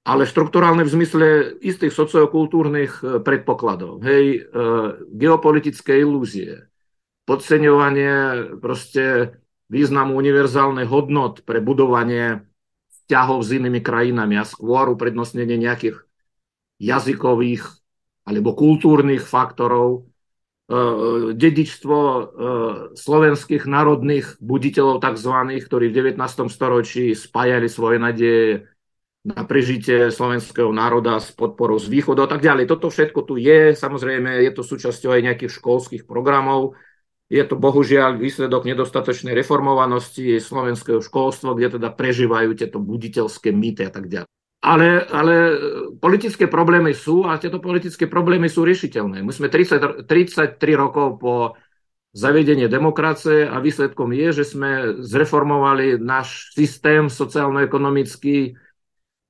Ale 0.02 0.26
štruktúrálne 0.26 0.82
v 0.82 0.94
zmysle 0.98 1.28
istých 1.62 1.94
sociokultúrnych 1.94 2.94
e, 3.02 3.06
predpokladov. 3.22 4.02
Hej, 4.02 4.50
geopolitické 5.14 6.02
ilúzie, 6.02 6.66
podceňovanie 7.30 8.10
proste 8.58 9.38
významu 9.70 10.18
univerzálnej 10.18 10.90
hodnot 10.90 11.46
pre 11.46 11.62
budovanie 11.62 12.44
vzťahov 12.90 13.40
s 13.46 13.50
inými 13.56 13.80
krajinami 13.80 14.42
a 14.42 14.44
skôr 14.44 14.90
uprednostnenie 14.92 15.56
nejakých 15.56 16.02
jazykových 16.82 17.64
alebo 18.26 18.58
kultúrnych 18.58 19.24
faktorov, 19.24 20.12
dedičstvo 21.36 22.00
slovenských 22.96 23.64
národných 23.68 24.40
buditeľov 24.40 25.04
tzv., 25.04 25.34
ktorí 25.68 25.92
v 25.92 26.16
19. 26.16 26.48
storočí 26.48 27.12
spájali 27.12 27.68
svoje 27.68 27.98
nadeje 28.00 28.71
na 29.22 29.46
prežitie 29.46 30.10
slovenského 30.10 30.74
národa 30.74 31.22
s 31.22 31.30
podporou 31.30 31.78
z 31.78 31.94
východu 31.94 32.26
a 32.26 32.30
tak 32.30 32.42
ďalej. 32.42 32.66
Toto 32.66 32.90
všetko 32.90 33.22
tu 33.22 33.38
je, 33.38 33.78
samozrejme 33.78 34.42
je 34.42 34.52
to 34.54 34.66
súčasťou 34.66 35.14
aj 35.14 35.22
nejakých 35.22 35.52
školských 35.62 36.04
programov, 36.10 36.74
je 37.32 37.40
to 37.48 37.56
bohužiaľ 37.56 38.20
výsledok 38.20 38.68
nedostatočnej 38.68 39.32
reformovanosti 39.32 40.36
slovenského 40.44 41.00
školstva, 41.00 41.56
kde 41.56 41.80
teda 41.80 41.88
prežívajú 41.96 42.60
tieto 42.60 42.84
buditeľské 42.84 43.56
mýty 43.56 43.88
a 43.88 43.92
tak 43.94 44.12
ďalej. 44.12 44.28
Ale, 44.62 45.08
ale 45.10 45.36
politické 45.98 46.46
problémy 46.46 46.92
sú 46.92 47.24
a 47.24 47.40
tieto 47.40 47.64
politické 47.64 48.06
problémy 48.06 48.52
sú 48.52 48.68
riešiteľné. 48.68 49.24
My 49.24 49.32
sme 49.32 49.48
30, 49.48 50.06
33 50.06 50.60
rokov 50.76 51.24
po 51.24 51.56
zavedení 52.12 52.68
demokracie 52.68 53.48
a 53.48 53.64
výsledkom 53.64 54.12
je, 54.12 54.44
že 54.44 54.46
sme 54.52 55.00
zreformovali 55.00 56.04
náš 56.04 56.52
systém 56.52 57.08
sociálno-ekonomický 57.08 58.38
e, 58.44 58.71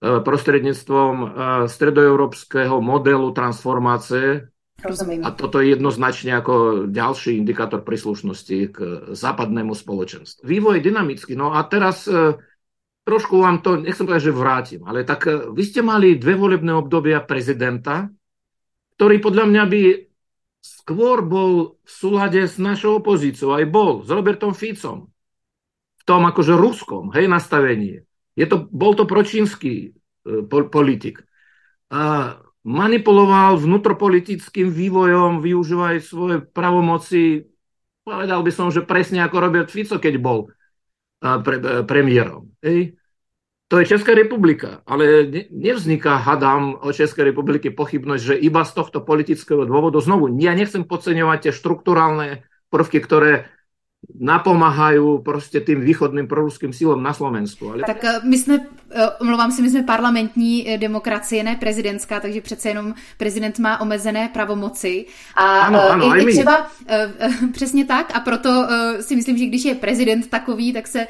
prostredníctvom 0.01 1.13
e, 1.13 1.27
stredoeurópskeho 1.69 2.81
modelu 2.81 3.29
transformácie. 3.31 4.49
Rozumím. 4.81 5.21
A 5.21 5.29
toto 5.29 5.61
je 5.61 5.77
jednoznačne 5.77 6.33
ako 6.41 6.85
ďalší 6.89 7.37
indikátor 7.37 7.85
príslušnosti 7.85 8.57
k 8.73 8.77
západnému 9.13 9.77
spoločenstvu. 9.77 10.41
Vývoj 10.41 10.81
je 10.81 10.87
dynamický. 10.89 11.37
No 11.37 11.53
a 11.53 11.61
teraz 11.69 12.09
e, 12.09 12.33
trošku 13.05 13.41
vám 13.41 13.65
to, 13.65 13.81
nechcem 13.81 14.05
povedať, 14.05 14.29
že 14.29 14.33
vrátim, 14.33 14.81
ale 14.85 15.03
tak 15.03 15.27
eh, 15.27 15.49
vy 15.49 15.63
ste 15.65 15.81
mali 15.81 16.17
dve 16.17 16.37
volebné 16.37 16.73
obdobia 16.73 17.21
prezidenta, 17.21 18.09
ktorý 18.97 19.17
podľa 19.17 19.45
mňa 19.49 19.63
by 19.65 19.81
skôr 20.61 21.25
bol 21.25 21.81
v 21.81 21.89
súlade 21.89 22.45
s 22.45 22.61
našou 22.61 23.01
opozíciou, 23.01 23.57
aj 23.57 23.65
bol, 23.65 24.05
s 24.05 24.09
Robertom 24.13 24.53
Ficom, 24.53 25.09
v 25.97 26.03
tom 26.05 26.21
akože 26.29 26.53
ruskom, 26.53 27.09
hej, 27.17 27.25
nastavení. 27.25 28.05
Je 28.35 28.45
to, 28.47 28.67
bol 28.71 28.95
to 28.95 29.03
pročínsky 29.09 29.91
uh, 29.91 30.45
politik. 30.47 31.23
Uh, 31.91 32.39
manipuloval 32.61 33.57
vnútropolitickým 33.57 34.69
vývojom, 34.69 35.41
využívaj 35.41 35.95
svoje 36.05 36.37
pravomoci, 36.45 37.49
povedal 38.05 38.45
by 38.45 38.51
som, 38.53 38.69
že 38.69 38.85
presne 38.85 39.25
ako 39.25 39.37
Robert 39.41 39.69
Fico, 39.73 39.97
keď 39.97 40.13
bol 40.21 40.49
pre, 41.21 41.85
premiérom. 41.85 42.49
Hej. 42.61 42.97
To 43.71 43.79
je 43.79 43.87
Česká 43.87 44.11
republika, 44.11 44.83
ale 44.83 45.31
nevzniká, 45.47 46.19
hadám, 46.19 46.75
o 46.83 46.91
Českej 46.91 47.31
republiky 47.31 47.71
pochybnosť, 47.71 48.21
že 48.21 48.35
iba 48.35 48.67
z 48.67 48.75
tohto 48.75 48.99
politického 48.99 49.63
dôvodu, 49.63 49.95
znovu, 50.03 50.27
ja 50.43 50.51
nechcem 50.51 50.83
podceňovať 50.83 51.37
tie 51.47 51.53
štruktúrálne 51.55 52.43
prvky, 52.67 52.99
ktoré 52.99 53.47
napomáhají 54.19 54.99
prostě 55.25 55.59
tým 55.59 55.81
východným 55.81 56.27
proruským 56.27 56.73
sílom 56.73 57.03
na 57.03 57.13
Slovensku. 57.13 57.71
Ale... 57.71 57.83
Tak 57.87 58.03
eh, 58.03 58.19
my 58.23 58.37
jsme, 58.37 58.59
eh, 58.91 59.09
omlouvám 59.21 59.51
se, 59.51 59.61
my 59.61 59.69
jsme 59.69 59.83
parlamentní 59.83 60.69
eh, 60.69 60.77
demokracie, 60.77 61.43
ne 61.43 61.55
prezidentská, 61.59 62.19
takže 62.19 62.41
přece 62.41 62.69
jenom 62.69 62.93
prezident 63.17 63.59
má 63.59 63.81
omezené 63.81 64.29
pravomoci. 64.33 65.05
A 65.35 65.59
ano, 65.59 65.89
ano, 65.89 66.17
i, 66.17 66.23
i 66.23 66.31
třeba 66.31 66.67
přesně 67.53 67.85
tak 67.85 68.15
a 68.15 68.19
proto 68.19 68.67
si 68.99 69.15
myslím, 69.15 69.37
že 69.37 69.45
když 69.45 69.65
je 69.65 69.75
prezident 69.75 70.27
takový, 70.29 70.73
tak 70.73 70.87
se 70.87 71.07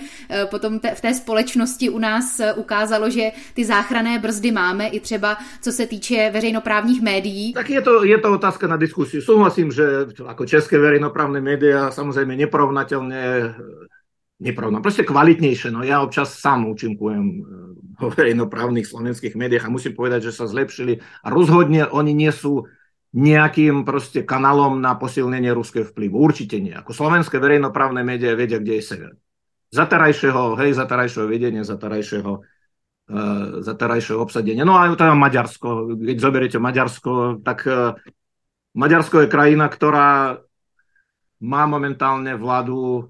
potom 0.50 0.80
te, 0.80 0.96
v 0.96 1.02
té 1.02 1.14
společnosti 1.14 1.90
u 1.90 2.00
nás 2.00 2.42
ukázalo, 2.56 3.10
že 3.10 3.32
ty 3.54 3.66
záchranné 3.66 4.20
brzdy 4.20 4.52
máme 4.52 4.88
i 4.88 5.00
třeba 5.00 5.38
co 5.62 5.72
se 5.72 5.88
týče 5.88 6.30
veřejnoprávních 6.34 7.02
médií. 7.02 7.54
Tak 7.54 7.70
je 7.70 7.82
to, 7.82 8.04
je 8.04 8.18
to 8.18 8.32
otázka 8.34 8.68
na 8.68 8.78
diskusi. 8.78 9.22
Souhlasím, 9.22 9.72
že 9.72 9.84
jako 10.28 10.46
české 10.46 10.80
veřejnoprávné 10.80 11.42
média 11.42 11.92
samozřejmě 11.92 12.36
neporovná 12.36 12.81
porovnateľne 12.82 13.22
nepravda, 14.42 14.82
proste 14.82 15.06
kvalitnejšie. 15.06 15.70
No 15.70 15.86
ja 15.86 16.02
občas 16.02 16.34
sám 16.34 16.66
účinkujem 16.74 17.26
vo 18.02 18.10
verejnoprávnych 18.10 18.90
slovenských 18.90 19.38
médiách 19.38 19.70
a 19.70 19.74
musím 19.74 19.94
povedať, 19.94 20.34
že 20.34 20.42
sa 20.42 20.50
zlepšili 20.50 20.98
a 21.22 21.28
rozhodne 21.30 21.86
oni 21.86 22.18
nie 22.18 22.34
sú 22.34 22.66
nejakým 23.12 23.84
proste 23.84 24.24
kanálom 24.24 24.80
na 24.80 24.96
posilnenie 24.96 25.52
ruského 25.52 25.84
vplyvu. 25.84 26.16
Určite 26.16 26.58
nie. 26.64 26.72
Ako 26.74 26.96
slovenské 26.96 27.38
verejnoprávne 27.38 28.02
médiá 28.02 28.34
vedia, 28.34 28.58
kde 28.58 28.80
je 28.80 28.84
sever. 28.88 29.12
Za 29.70 29.86
terajšieho, 29.86 30.56
hej, 30.58 30.72
za 30.74 30.88
terajšieho 30.88 31.28
vedenia, 31.28 31.68
za 31.68 31.76
terajšieho, 31.76 32.32
uh, 32.40 33.46
za 33.62 33.74
terajšieho 33.76 34.16
obsadenia. 34.16 34.64
No 34.64 34.80
a 34.80 34.88
teda 34.96 35.12
Maďarsko. 35.12 36.00
Keď 36.00 36.18
zoberiete 36.24 36.58
Maďarsko, 36.64 37.44
tak 37.44 37.68
uh, 37.68 38.00
Maďarsko 38.80 39.28
je 39.28 39.32
krajina, 39.32 39.68
ktorá 39.68 40.40
má 41.42 41.66
momentálne 41.66 42.38
vládu 42.38 43.10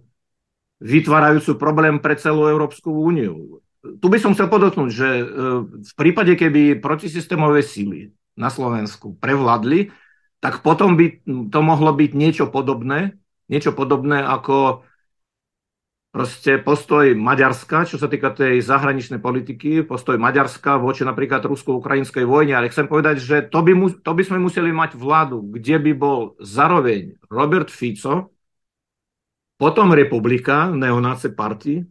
vytvárajúcu 0.81 1.59
problém 1.61 1.99
pre 2.01 2.17
celú 2.17 2.47
Európsku 2.47 2.89
úniu. 2.89 3.61
Tu 3.81 4.07
by 4.07 4.17
som 4.17 4.33
chcel 4.33 4.49
podotknúť, 4.49 4.89
že 4.89 5.09
v 5.77 5.93
prípade, 5.99 6.33
keby 6.33 6.79
protisystémové 6.81 7.61
síly 7.61 8.15
na 8.33 8.49
Slovensku 8.49 9.13
prevládli, 9.19 9.93
tak 10.41 10.65
potom 10.65 10.97
by 10.97 11.21
to 11.53 11.59
mohlo 11.61 11.93
byť 11.93 12.11
niečo 12.17 12.49
podobné, 12.49 13.19
niečo 13.45 13.75
podobné 13.75 14.25
ako 14.25 14.87
proste 16.11 16.59
postoj 16.59 17.15
Maďarska, 17.15 17.87
čo 17.87 17.95
sa 17.95 18.11
týka 18.11 18.35
tej 18.35 18.59
zahraničnej 18.59 19.23
politiky, 19.23 19.87
postoj 19.87 20.19
Maďarska 20.19 20.75
voči 20.75 21.07
napríklad 21.07 21.47
rusko-ukrajinskej 21.47 22.27
vojne, 22.27 22.59
ale 22.59 22.67
chcem 22.67 22.85
povedať, 22.85 23.23
že 23.23 23.47
to 23.47 23.63
by, 23.63 23.71
mu, 23.71 23.87
to 23.95 24.11
by 24.11 24.23
sme 24.27 24.43
museli 24.43 24.75
mať 24.75 24.99
vládu, 24.99 25.39
kde 25.39 25.79
by 25.79 25.91
bol 25.95 26.35
zároveň 26.43 27.15
Robert 27.31 27.71
Fico, 27.71 28.35
potom 29.55 29.95
Republika, 29.95 30.67
neonáce 30.67 31.31
party, 31.31 31.87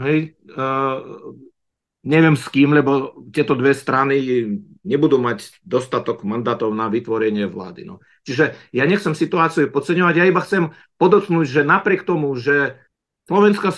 hej, 0.00 0.18
uh, 0.56 1.36
neviem 2.00 2.40
s 2.40 2.48
kým, 2.48 2.72
lebo 2.72 3.20
tieto 3.28 3.52
dve 3.52 3.76
strany 3.76 4.16
nebudú 4.80 5.20
mať 5.20 5.60
dostatok 5.60 6.24
mandátov 6.24 6.72
na 6.72 6.88
vytvorenie 6.88 7.44
vlády. 7.44 7.84
No. 7.84 8.00
Čiže 8.24 8.56
ja 8.72 8.88
nechcem 8.88 9.12
situáciu 9.12 9.68
podceňovať, 9.68 10.14
ja 10.16 10.24
iba 10.24 10.40
chcem 10.40 10.72
podotknúť, 10.96 11.44
že 11.44 11.68
napriek 11.68 12.08
tomu, 12.08 12.32
že 12.32 12.80
Slovenská 13.30 13.70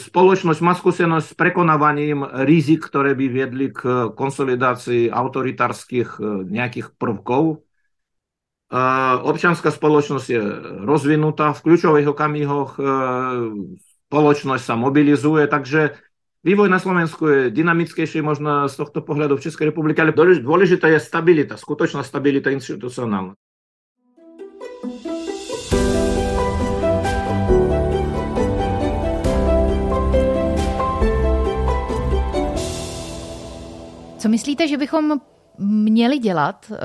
spoločnosť 0.00 0.60
má 0.64 0.72
skúsenosť 0.72 1.26
s 1.28 1.36
prekonávaním 1.36 2.24
rizik, 2.48 2.88
ktoré 2.88 3.12
by 3.12 3.26
viedli 3.28 3.68
k 3.68 4.08
konsolidácii 4.16 5.12
autoritárskych 5.12 6.16
nejakých 6.48 6.96
prvkov. 6.96 7.68
Občianská 9.28 9.68
spoločnosť 9.68 10.26
je 10.32 10.40
rozvinutá, 10.88 11.52
v 11.52 11.62
kľúčových 11.68 12.08
okamihoch 12.16 12.80
spoločnosť 14.08 14.64
sa 14.64 14.74
mobilizuje, 14.80 15.52
takže 15.52 16.00
Vývoj 16.44 16.68
na 16.68 16.76
Slovensku 16.76 17.24
je 17.24 17.40
dynamickejší 17.48 18.20
možno 18.20 18.68
z 18.68 18.76
tohto 18.76 19.00
pohľadu 19.00 19.40
v 19.40 19.44
Českej 19.48 19.72
republike, 19.72 20.04
ale 20.04 20.12
dôležitá 20.12 20.92
je 20.92 21.00
stabilita, 21.00 21.56
skutočná 21.56 22.04
stabilita 22.04 22.52
institucionálna. 22.52 23.32
Co 34.24 34.28
myslíte, 34.28 34.68
že 34.68 34.76
bychom 34.76 35.20
měli 35.58 36.18
dělat? 36.18 36.72
Eh, 36.72 36.78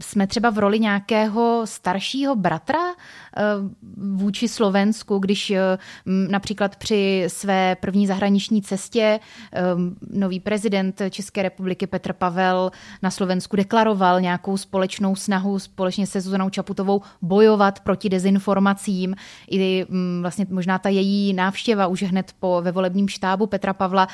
jsme 0.00 0.26
třeba 0.26 0.50
v 0.50 0.58
roli 0.58 0.78
nějakého 0.78 1.62
staršího 1.64 2.36
bratra 2.36 2.78
eh, 2.88 3.42
vůči 3.96 4.48
Slovensku, 4.48 5.18
když 5.18 5.50
eh, 5.50 5.78
například 6.06 6.76
při 6.76 7.24
své 7.28 7.76
první 7.76 8.06
zahraniční 8.06 8.62
cestě 8.62 9.20
nový 10.10 10.40
prezident 10.40 11.02
České 11.10 11.42
republiky 11.42 11.86
Petr 11.86 12.12
Pavel 12.12 12.70
na 13.02 13.10
Slovensku 13.10 13.56
deklaroval 13.56 14.20
nějakou 14.20 14.56
společnou 14.56 15.16
snahu 15.16 15.58
společně 15.58 16.06
se 16.06 16.20
Zuzanou 16.20 16.50
Čaputovou 16.50 17.02
bojovat 17.22 17.80
proti 17.80 18.08
dezinformacím. 18.08 19.14
I 19.50 19.86
vlastně 20.20 20.46
možná 20.50 20.78
ta 20.78 20.88
její 20.88 21.32
návštěva 21.32 21.86
už 21.86 22.02
hned 22.02 22.32
po 22.40 22.60
ve 22.62 22.72
volebním 22.72 23.08
štábu 23.08 23.46
Petra 23.46 23.72
Pavla, 23.72 24.08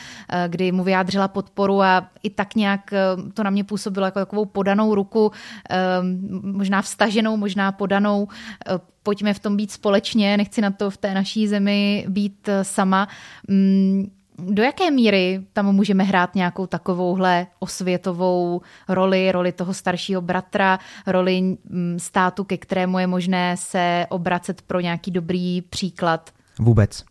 kdy 0.49 0.73
mu 0.73 0.85
vyjádřila 0.85 1.29
podporu 1.29 1.83
a 1.83 2.09
i 2.23 2.31
tak 2.31 2.55
nějak 2.55 2.91
to 3.35 3.43
na 3.43 3.51
mě 3.51 3.65
působilo 3.93 4.07
jako 4.07 4.19
takovou 4.19 4.45
podanou 4.45 4.95
ruku 4.95 5.33
Ehm, 5.71 6.41
možná 6.43 6.83
vstaženou, 6.83 7.37
možná 7.37 7.73
podanou. 7.73 8.29
Eh, 8.67 8.79
pojďme 9.03 9.35
v 9.35 9.39
tom 9.39 9.57
být 9.57 9.71
společně, 9.71 10.37
nechci 10.37 10.61
na 10.61 10.71
to 10.71 10.91
v 10.91 10.97
té 10.97 11.15
naší 11.15 11.49
zemi 11.49 12.05
být 12.09 12.49
eh, 12.49 12.65
sama. 12.65 13.09
Mm, 13.49 14.11
do 14.39 14.63
jaké 14.63 14.91
míry 14.91 15.41
tam 15.53 15.73
můžeme 15.75 16.05
hrát 16.05 16.35
nějakou 16.35 16.67
takovouhle 16.67 17.47
osvětovou 17.59 18.61
roli, 18.89 19.33
roli 19.33 19.53
toho 19.53 19.75
staršího 19.75 20.21
bratra, 20.21 20.79
roli 21.07 21.41
mm, 21.41 21.99
státu, 21.99 22.45
ke 22.45 22.57
kterému 22.57 22.99
je 22.99 23.07
možné 23.07 23.57
se 23.57 24.07
obracet 24.09 24.63
pro 24.63 24.81
nějaký 24.81 25.11
dobrý 25.11 25.63
příklad? 25.63 26.31
Vůbec. 26.59 27.05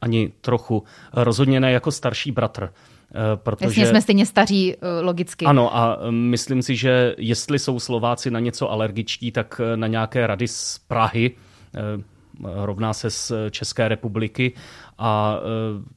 Ani 0.00 0.32
trochu. 0.40 0.84
Rozhodně 1.12 1.60
ne 1.60 1.72
jako 1.72 1.92
starší 1.92 2.32
bratr. 2.32 2.72
Eh, 3.14 3.36
protože... 3.36 3.66
Jasně, 3.66 3.86
jsme 3.86 4.02
stejně 4.02 4.26
staří 4.26 4.74
eh, 4.74 5.00
logicky. 5.00 5.44
Ano 5.44 5.76
a 5.76 5.98
eh, 6.00 6.10
myslím 6.10 6.62
si, 6.62 6.76
že 6.76 7.14
jestli 7.18 7.58
jsou 7.58 7.80
Slováci 7.80 8.30
na 8.30 8.40
něco 8.40 8.70
alergičtí, 8.70 9.32
tak 9.32 9.60
na 9.76 9.86
nějaké 9.86 10.26
rady 10.26 10.48
z 10.48 10.80
Prahy, 10.88 11.30
rovná 12.44 12.92
se 12.92 13.10
z 13.10 13.32
České 13.50 13.88
republiky 13.88 14.52
a 14.98 15.36
e, 15.36 15.40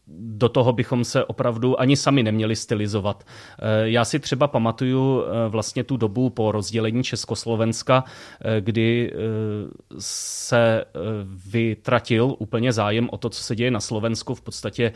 do 0.08 0.50
toho 0.50 0.74
bychom 0.74 1.04
se 1.04 1.26
opravdu 1.26 1.80
ani 1.80 1.98
sami 1.98 2.24
neměli 2.24 2.56
stylizovat. 2.56 3.24
E, 3.60 3.90
já 3.90 4.06
si 4.06 4.20
třeba 4.20 4.48
pamatuju 4.48 5.24
e, 5.24 5.50
vlastně 5.50 5.84
tu 5.84 5.98
dobu 5.98 6.30
po 6.30 6.52
rozdělení 6.52 7.04
Československa, 7.04 8.04
kdy 8.60 9.14
se 10.00 10.86
vytratil 11.52 12.36
úplně 12.40 12.74
zájem 12.74 13.10
o 13.12 13.18
to, 13.18 13.30
co 13.30 13.44
se 13.44 13.56
děje 13.56 13.72
na 13.72 13.80
Slovensku. 13.80 14.36
V 14.36 14.42
podstatě 14.42 14.92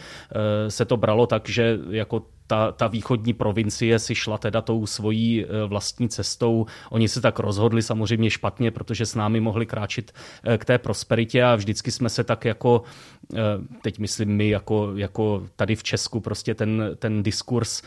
se 0.68 0.86
to 0.86 0.98
bralo 0.98 1.28
tak, 1.28 1.50
že 1.50 1.80
jako 1.90 2.22
ta, 2.48 2.72
ta 2.72 2.88
východní 2.88 3.34
provincie 3.34 4.00
si 4.00 4.16
šla 4.16 4.38
teda 4.38 4.62
tou 4.62 4.86
svojí 4.86 5.46
vlastní 5.68 6.10
cestou. 6.10 6.66
Oni 6.90 7.08
se 7.08 7.22
tak 7.22 7.40
rozhodli 7.40 7.82
samozřejmě 7.82 8.30
špatně, 8.30 8.72
protože 8.72 9.06
s 9.06 9.16
námi 9.16 9.40
mohli 9.40 9.66
kráčit 9.66 10.12
k 10.58 10.66
té 10.66 10.78
prosperitě 10.78 11.44
a 11.44 11.56
vždycky 11.56 11.92
jsme 11.92 12.10
se 12.10 12.24
tak 12.24 12.46
jako, 12.46 12.84
teď 13.82 13.96
teď 13.96 14.00
myslím 14.00 14.30
my 14.30 14.50
jako, 14.50 14.92
jako 14.96 15.44
tady 15.56 15.76
v 15.76 15.84
Česku, 15.84 16.20
prostě 16.20 16.56
ten, 16.56 16.96
ten 17.00 17.24
diskurs 17.24 17.82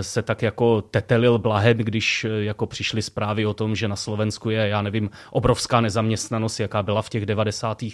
se 0.00 0.22
tak 0.22 0.42
jako 0.42 0.82
tetelil 0.82 1.38
blahem, 1.38 1.76
když 1.76 2.26
jako 2.38 2.66
přišly 2.66 3.02
zprávy 3.02 3.46
o 3.46 3.54
tom, 3.54 3.74
že 3.74 3.88
na 3.88 3.96
Slovensku 3.96 4.50
je, 4.50 4.68
já 4.68 4.82
nevím, 4.82 5.10
obrovská 5.30 5.80
nezaměstnanost, 5.80 6.60
jaká 6.60 6.82
byla 6.82 7.02
v 7.02 7.08
těch 7.08 7.26
90. 7.26 7.82
Eh, 7.82 7.90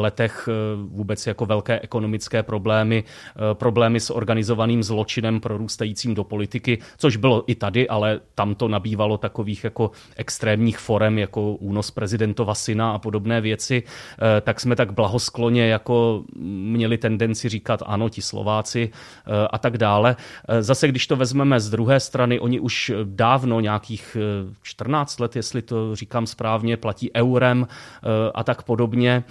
letech, 0.00 0.48
vůbec 0.76 1.26
jako 1.26 1.46
velké 1.46 1.80
ekonomické 1.80 2.42
problémy, 2.42 3.04
problémy 3.52 4.00
s 4.00 4.10
organizovaným 4.10 4.82
zločinem 5.00 5.40
prorůstajícím 5.40 6.14
do 6.14 6.24
politiky, 6.24 6.78
což 6.98 7.16
bylo 7.16 7.44
i 7.46 7.54
tady, 7.54 7.88
ale 7.88 8.20
tam 8.34 8.54
to 8.54 8.68
nabývalo 8.68 9.18
takových 9.18 9.64
jako 9.64 9.90
extrémních 10.16 10.78
forem, 10.78 11.18
jako 11.18 11.54
únos 11.54 11.90
prezidentova 11.90 12.54
syna 12.54 12.92
a 12.92 12.98
podobné 12.98 13.40
věci, 13.40 13.82
tak 14.42 14.60
jsme 14.60 14.76
tak 14.76 14.92
blahoskloně 14.92 15.68
jako 15.68 16.24
měli 16.36 16.98
tendenci 16.98 17.48
říkat 17.48 17.82
ano, 17.86 18.08
ti 18.08 18.22
Slováci 18.22 18.90
eh, 18.92 19.48
a 19.50 19.58
tak 19.58 19.78
dále. 19.78 20.16
Eh, 20.48 20.62
zase, 20.62 20.88
když 20.88 21.06
to 21.06 21.16
vezmeme 21.16 21.60
z 21.60 21.70
druhé 21.70 22.00
strany, 22.00 22.40
oni 22.40 22.60
už 22.60 22.92
dávno, 23.04 23.60
nějakých 23.60 24.16
14 24.62 25.20
eh, 25.20 25.22
let, 25.22 25.36
jestli 25.36 25.62
to 25.62 25.96
říkám 25.96 26.26
správně, 26.26 26.76
platí 26.76 27.10
eurem 27.14 27.66
a 28.34 28.44
tak 28.44 28.62
podobně. 28.62 29.24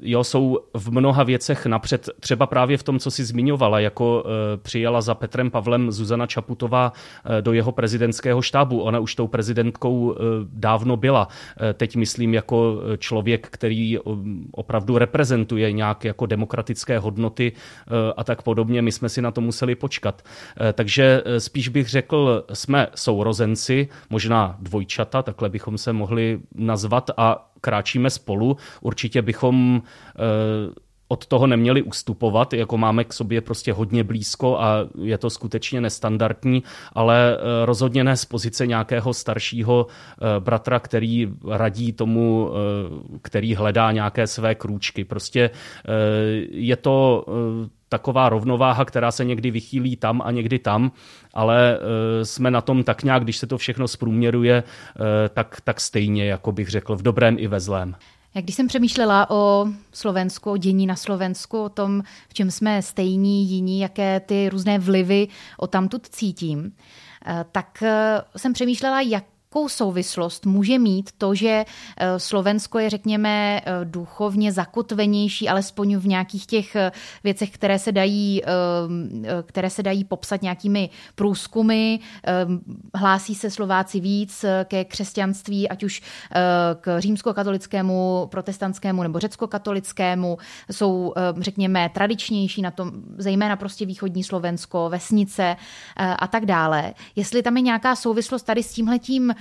Jo, 0.00 0.24
jsou 0.24 0.58
v 0.74 0.90
mnoha 0.90 1.22
věcech 1.22 1.66
napřed, 1.66 2.08
třeba 2.20 2.46
právě 2.46 2.76
v 2.76 2.82
tom, 2.82 2.98
co 2.98 3.10
si 3.10 3.24
zmiňovala, 3.24 3.80
jako 3.80 4.24
přijela 4.80 5.00
za 5.00 5.14
Petrem 5.14 5.50
Pavlem 5.50 5.92
Zuzana 5.92 6.26
Čaputová 6.26 6.92
do 7.40 7.52
jeho 7.52 7.72
prezidentského 7.72 8.42
štábu. 8.42 8.80
Ona 8.80 8.98
už 8.98 9.14
tou 9.14 9.26
prezidentkou 9.26 10.16
dávno 10.52 10.96
byla. 10.96 11.28
Teď 11.74 11.96
myslím 11.96 12.34
jako 12.34 12.82
člověk, 12.98 13.48
který 13.50 13.98
opravdu 14.52 14.98
reprezentuje 14.98 15.72
nějak 15.72 16.04
jako 16.04 16.26
demokratické 16.26 16.98
hodnoty 16.98 17.52
eh, 17.52 18.12
a 18.16 18.24
tak 18.24 18.42
podobně. 18.42 18.82
My 18.82 18.92
jsme 18.92 19.08
si 19.08 19.22
na 19.22 19.30
to 19.30 19.40
museli 19.40 19.74
počkat. 19.74 20.22
Eh, 20.22 20.72
takže 20.72 21.22
eh, 21.24 21.40
spíš 21.40 21.68
bych 21.68 21.88
řekl, 21.88 22.44
jsme 22.52 22.86
sourozenci, 22.94 23.88
možná 24.10 24.56
dvojčata, 24.60 25.22
takhle 25.22 25.48
bychom 25.48 25.78
se 25.78 25.92
mohli 25.92 26.40
nazvat 26.54 27.10
a 27.16 27.50
kráčíme 27.60 28.10
spolu. 28.10 28.56
Určitě 28.80 29.22
bychom 29.22 29.82
od 31.12 31.26
toho 31.26 31.46
neměli 31.46 31.82
ustupovat, 31.82 32.52
jako 32.52 32.78
máme 32.78 33.04
k 33.04 33.12
sobě 33.12 33.40
prostě 33.40 33.72
hodně 33.72 34.04
blízko 34.04 34.60
a 34.60 34.76
je 35.02 35.18
to 35.18 35.30
skutečně 35.30 35.80
nestandardní, 35.80 36.62
ale 36.92 37.36
eh, 37.36 37.66
rozhodně 37.66 38.04
ne 38.04 38.16
z 38.16 38.24
pozice 38.24 38.66
nějakého 38.66 39.14
staršího 39.14 39.86
eh, 39.86 40.40
bratra, 40.40 40.78
který 40.80 41.28
radí 41.48 41.92
tomu, 41.92 42.50
eh, 42.50 43.18
který 43.22 43.54
hledá 43.54 43.92
nějaké 43.92 44.26
své 44.26 44.54
krůčky. 44.54 45.04
Prostě 45.04 45.50
je 46.50 46.76
to 46.76 47.26
taková 47.88 48.28
rovnováha, 48.28 48.84
která 48.84 49.10
se 49.10 49.24
někdy 49.24 49.50
vychýlí 49.50 49.96
tam 49.96 50.22
a 50.24 50.30
někdy 50.30 50.58
tam, 50.58 50.92
ale 51.34 51.78
jsme 52.22 52.50
na 52.50 52.60
tom 52.60 52.84
tak 52.84 53.02
nějak, 53.02 53.22
když 53.22 53.36
se 53.36 53.46
to 53.46 53.58
všechno 53.58 53.88
zprůměruje, 53.88 54.62
tak, 55.34 55.60
tak 55.64 55.80
stejně, 55.80 56.26
jako 56.26 56.52
bych 56.52 56.68
řekl, 56.68 56.96
v 56.96 57.02
dobrém 57.02 57.36
i 57.38 57.46
ve 57.46 57.60
zlém. 57.60 57.94
Jak 58.34 58.44
když 58.44 58.56
jsem 58.56 58.66
přemýšlela 58.66 59.30
o 59.30 59.66
Slovensku, 59.92 60.50
o 60.50 60.56
dění 60.56 60.86
na 60.86 60.96
Slovensku, 60.96 61.62
o 61.62 61.68
tom, 61.68 62.02
v 62.28 62.34
čem 62.34 62.50
jsme 62.50 62.82
stejní, 62.82 63.48
jiní, 63.48 63.80
jaké 63.80 64.20
ty 64.20 64.48
různé 64.48 64.78
vlivy 64.78 65.28
o 65.58 65.66
tamtud 65.66 66.08
cítím, 66.08 66.72
eh, 67.26 67.44
tak 67.52 67.82
eh, 67.82 68.22
jsem 68.36 68.52
přemýšlela, 68.52 69.00
jak 69.00 69.24
jakou 69.54 69.68
souvislost 69.68 70.46
může 70.46 70.78
mít 70.78 71.10
to, 71.18 71.34
že 71.34 71.64
eh, 71.96 72.18
Slovensko 72.18 72.78
je, 72.78 72.90
řekněme, 72.90 73.60
eh, 73.60 73.84
duchovně 73.84 74.52
zakotvenější, 74.52 75.48
alespoň 75.48 75.96
v 75.96 76.06
nějakých 76.06 76.46
těch 76.46 76.76
eh, 76.76 76.92
věcech, 77.24 77.50
které 77.50 77.78
se 77.78 77.92
dají, 77.92 78.42
které 79.42 79.70
se 79.70 79.82
dají 79.82 80.04
popsat 80.04 80.42
nějakými 80.42 80.90
průzkumy. 81.14 81.98
Hlásí 82.94 83.34
se 83.34 83.50
Slováci 83.50 84.00
víc 84.00 84.44
ke 84.64 84.84
křesťanství, 84.84 85.68
ať 85.68 85.84
už 85.84 86.02
k 86.80 87.00
římskokatolickému, 87.00 88.28
protestantskému 88.30 89.02
nebo 89.02 89.18
řecko-katolickému. 89.18 90.38
Jsou, 90.70 91.14
řekněme, 91.40 91.90
tradičnější 91.94 92.62
na 92.62 92.70
tom, 92.70 92.92
zejména 93.18 93.56
prostě 93.56 93.86
východní 93.86 94.24
Slovensko, 94.24 94.88
vesnice 94.88 95.56
a 95.96 96.26
tak 96.26 96.46
dále. 96.46 96.94
Jestli 97.16 97.42
tam 97.42 97.56
je 97.56 97.62
nějaká 97.62 97.96
souvislost 97.96 98.42
tady 98.42 98.62
s 98.62 98.72
tímhletím 98.72 99.34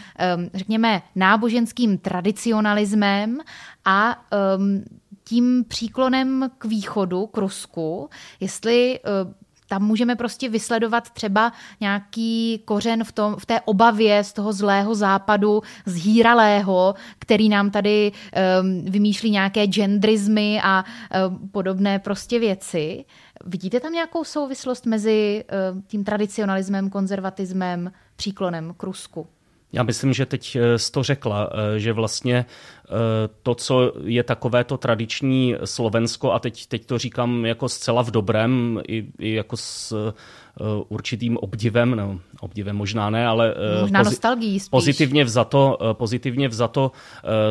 řekněme, 0.54 1.02
náboženským 1.16 1.98
tradicionalismem 1.98 3.38
a 3.86 4.26
um, 4.58 4.84
tím 5.24 5.66
příklonem 5.68 6.50
k 6.58 6.66
východu, 6.66 7.28
k 7.28 7.38
Rusku, 7.38 8.10
jestli 8.40 9.00
uh, 9.00 9.34
tam 9.70 9.84
můžeme 9.84 10.16
prostě 10.16 10.50
vysledovat 10.50 11.10
třeba 11.10 11.54
nějaký 11.82 12.62
kořen 12.66 13.04
v, 13.04 13.12
tom, 13.12 13.36
v 13.36 13.46
té 13.46 13.62
obavě 13.62 14.24
z 14.24 14.34
toho 14.34 14.54
zlého 14.54 14.96
západu, 14.96 15.62
zhýralého, 15.86 16.96
který 17.20 17.50
nám 17.50 17.72
tady 17.72 18.12
um, 18.62 18.86
vymýšlí 18.86 19.32
nějaké 19.32 19.68
genderizmy 19.68 20.62
a 20.64 20.84
um, 21.28 21.50
podobné 21.50 22.00
prostě 22.00 22.40
věci. 22.40 23.06
Vidíte 23.46 23.80
tam 23.80 23.94
nějakou 23.94 24.24
souvislost 24.24 24.86
mezi 24.86 25.44
um, 25.74 25.82
tím 25.88 26.04
tradicionalismem, 26.04 26.90
konzervatismem, 26.90 27.92
příklonem 28.16 28.74
k 28.78 28.84
Rusku? 28.84 29.28
Já 29.74 29.84
myslím, 29.84 30.14
že 30.14 30.26
teď 30.26 30.56
eh, 30.56 30.80
jsi 30.80 30.92
to 30.92 31.04
řekla, 31.04 31.50
eh, 31.52 31.80
že 31.80 31.94
vlastně 31.94 32.46
eh, 32.46 32.94
to, 33.44 33.56
co 33.56 33.94
je 34.04 34.24
takové 34.24 34.64
to 34.64 34.78
tradiční 34.78 35.56
Slovensko, 35.66 36.32
a 36.32 36.40
teď, 36.40 36.66
teď 36.66 36.86
to 36.86 36.98
říkám 36.98 37.46
jako 37.46 37.70
zcela 37.70 38.02
v 38.04 38.12
dobrém, 38.12 38.82
i, 38.88 39.06
i 39.20 39.34
jako 39.34 39.58
s 39.58 40.14
určitým 40.90 41.38
obdivem, 41.38 41.96
no, 41.96 42.20
obdivem 42.40 42.76
možná 42.76 43.10
ne, 43.10 43.28
ale 43.28 43.56
možná 43.82 44.04
pozi- 44.04 44.70
pozitivně 44.70 45.24
vzato, 45.24 45.78
pozitivně 45.94 46.48
vzato 46.48 46.92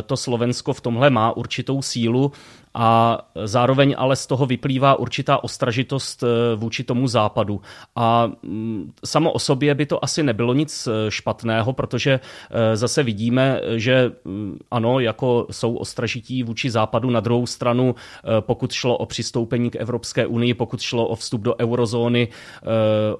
to 0.07 0.17
Slovensko 0.17 0.73
v 0.73 0.81
tomhle 0.81 1.11
má 1.11 1.37
určitou 1.37 1.83
sílu 1.83 2.33
a 2.79 3.19
zároveň 3.45 3.95
ale 3.99 4.17
z 4.17 4.27
toho 4.27 4.47
vyplývá 4.47 4.95
určitá 4.95 5.45
ostražitost 5.45 6.23
eh, 6.23 6.57
vůči 6.57 6.85
tomu 6.85 7.09
západu. 7.09 7.61
A 7.97 8.31
mm, 8.43 8.93
samo 9.05 9.33
o 9.33 9.39
sobě 9.39 9.75
by 9.75 9.87
to 9.87 10.05
asi 10.05 10.23
nebylo 10.23 10.55
nic 10.55 10.87
eh, 10.87 11.11
špatného, 11.11 11.73
protože 11.73 12.21
eh, 12.51 12.77
zase 12.77 13.03
vidíme, 13.03 13.61
že 13.77 14.13
mm, 14.25 14.59
ano, 14.71 15.01
jako 15.01 15.47
jsou 15.51 15.77
ostražití 15.77 16.43
vůči 16.43 16.71
západu, 16.71 17.11
na 17.11 17.21
druhou 17.21 17.47
stranu, 17.47 17.95
pokud 18.41 18.73
šlo 18.73 18.97
o 18.97 19.07
přistoupení 19.07 19.71
k 19.71 19.77
Evropské 19.77 20.27
unii, 20.27 20.55
pokud 20.55 20.81
šlo 20.81 21.07
o 21.07 21.15
vstup 21.15 21.41
do 21.41 21.55
eurozóny, 21.61 22.29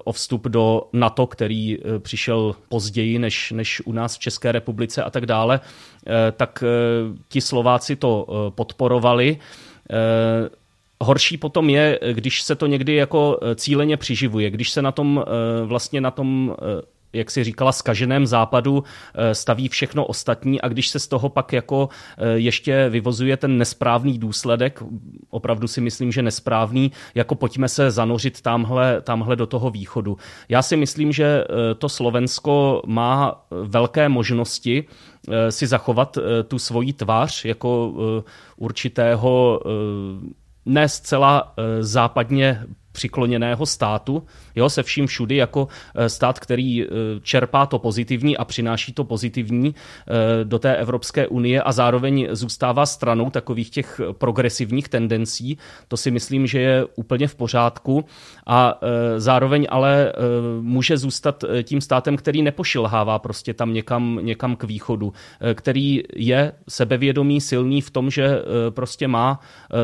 o 0.03 0.11
vstup 0.11 0.47
do 0.47 0.83
NATO, 0.93 1.27
který 1.27 1.77
přišel 1.99 2.55
později 2.69 3.19
než, 3.19 3.51
než 3.51 3.81
u 3.85 3.91
nás 3.91 4.15
v 4.15 4.19
České 4.19 4.51
republice 4.51 5.03
a 5.03 5.09
tak 5.09 5.25
dále, 5.25 5.59
tak 6.37 6.63
ti 7.27 7.41
Slováci 7.41 7.95
to 7.95 8.27
podporovali. 8.55 9.37
Eh, 9.91 10.49
horší 11.01 11.37
potom 11.37 11.69
je, 11.69 11.99
když 12.13 12.41
se 12.41 12.55
to 12.55 12.67
někdy 12.67 12.95
jako 12.95 13.39
eh, 13.41 13.55
cíleně 13.55 13.97
přiživuje, 13.97 14.49
když 14.49 14.69
se 14.69 14.81
na 14.81 14.91
tom 14.91 15.23
eh, 15.27 15.65
vlastně 15.65 16.01
na 16.01 16.11
tom 16.11 16.55
jak 17.13 17.31
si 17.31 17.43
říkala, 17.43 17.71
skaženém 17.71 18.27
západu 18.27 18.83
staví 19.33 19.67
všechno 19.67 20.05
ostatní 20.05 20.61
a 20.61 20.67
když 20.67 20.89
se 20.89 20.99
z 20.99 21.07
toho 21.07 21.29
pak 21.29 21.53
jako 21.53 21.89
ještě 22.33 22.89
vyvozuje 22.89 23.37
ten 23.37 23.57
nesprávný 23.57 24.19
důsledek, 24.19 24.83
opravdu 25.29 25.67
si 25.67 25.81
myslím, 25.81 26.11
že 26.11 26.21
nesprávný, 26.21 26.91
jako 27.15 27.35
pojďme 27.35 27.69
se 27.69 27.91
zanořit 27.91 28.41
tamhle, 28.41 29.01
tamhle 29.01 29.35
do 29.35 29.45
toho 29.47 29.69
východu. 29.69 30.17
Já 30.49 30.61
si 30.61 30.77
myslím, 30.77 31.11
že 31.11 31.43
to 31.77 31.89
Slovensko 31.89 32.81
má 32.85 33.45
velké 33.51 34.09
možnosti 34.09 34.85
Eh, 35.27 35.51
si 35.51 35.67
zachovat 35.67 36.17
eh, 36.17 36.43
tu 36.43 36.59
svoji 36.59 36.93
tvář 36.93 37.45
jako 37.45 37.93
eh, 37.93 38.23
určitého 38.57 39.61
ne 40.65 40.89
zcela 40.89 41.53
západně 41.79 42.63
přikloněného 42.91 43.65
státu, 43.65 44.23
jo, 44.55 44.69
se 44.69 44.83
vším 44.83 45.07
všudy 45.07 45.35
jako 45.35 45.67
eh, 45.95 46.09
stát, 46.09 46.39
který 46.39 46.83
eh, 46.83 46.87
čerpá 47.21 47.65
to 47.65 47.79
pozitivní 47.79 48.37
a 48.37 48.45
přináší 48.45 48.93
to 48.93 49.03
pozitivní 49.03 49.75
eh, 49.75 50.13
do 50.43 50.59
té 50.59 50.75
Evropské 50.75 51.27
unie 51.27 51.61
a 51.61 51.71
zároveň 51.71 52.27
zůstává 52.31 52.85
stranou 52.85 53.29
takových 53.29 53.69
těch 53.69 54.01
progresivních 54.11 54.89
tendencí. 54.89 55.57
To 55.87 55.97
si 55.97 56.11
myslím, 56.11 56.47
že 56.47 56.59
je 56.59 56.85
úplně 56.95 57.27
v 57.27 57.35
pořádku 57.35 58.05
a 58.47 58.79
zároveň 59.17 59.67
ale 59.69 60.13
může 60.61 60.97
zůstat 60.97 61.43
tím 61.63 61.81
státem, 61.81 62.17
který 62.17 62.41
nepošilhává 62.41 63.19
prostě 63.19 63.53
tam 63.53 63.73
někam, 63.73 64.19
někam 64.21 64.55
k 64.55 64.63
východu, 64.63 65.13
který 65.53 66.03
je 66.15 66.51
sebevědomý, 66.69 67.41
silný 67.41 67.81
v 67.81 67.91
tom, 67.91 68.09
že 68.09 68.41
prostě 68.69 69.07
má 69.07 69.39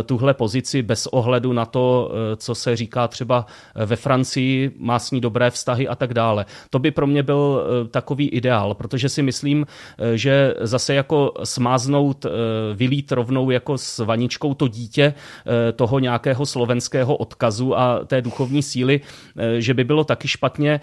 tuhle 0.05 0.33
pozici 0.33 0.81
bez 0.81 1.07
ohledu 1.07 1.53
na 1.53 1.65
to, 1.65 2.11
co 2.37 2.55
se 2.55 2.75
říká 2.75 2.94
třeba 3.07 3.45
ve 3.75 3.95
Francii, 3.95 4.71
má 4.77 4.99
s 4.99 5.11
ní 5.11 5.21
dobré 5.21 5.51
vztahy 5.51 5.87
a 5.87 5.95
tak 5.95 6.13
dále. 6.13 6.45
To 6.69 6.79
by 6.79 6.91
pro 6.91 7.07
mě 7.07 7.23
byl 7.23 7.63
eh, 7.63 7.87
takový 7.87 8.29
ideál, 8.29 8.73
protože 8.73 9.09
si 9.09 9.23
myslím, 9.23 9.65
eh, 9.65 10.17
že 10.17 10.53
zase 10.61 10.93
jako 10.93 11.33
smáznout, 11.43 12.25
eh, 12.25 12.29
vylít 12.73 13.11
rovnou 13.11 13.49
jako 13.49 13.77
s 13.77 13.99
vaničkou 13.99 14.53
to 14.53 14.67
dítě 14.67 15.13
toho 15.75 15.99
nějakého 15.99 16.45
slovenského 16.45 17.15
odkazu 17.15 17.77
a 17.77 17.99
té 18.05 18.21
duchovní 18.21 18.63
síly, 18.63 19.01
že 19.57 19.73
by 19.73 19.83
bylo 19.83 20.03
taky 20.03 20.27
špatně 20.27 20.79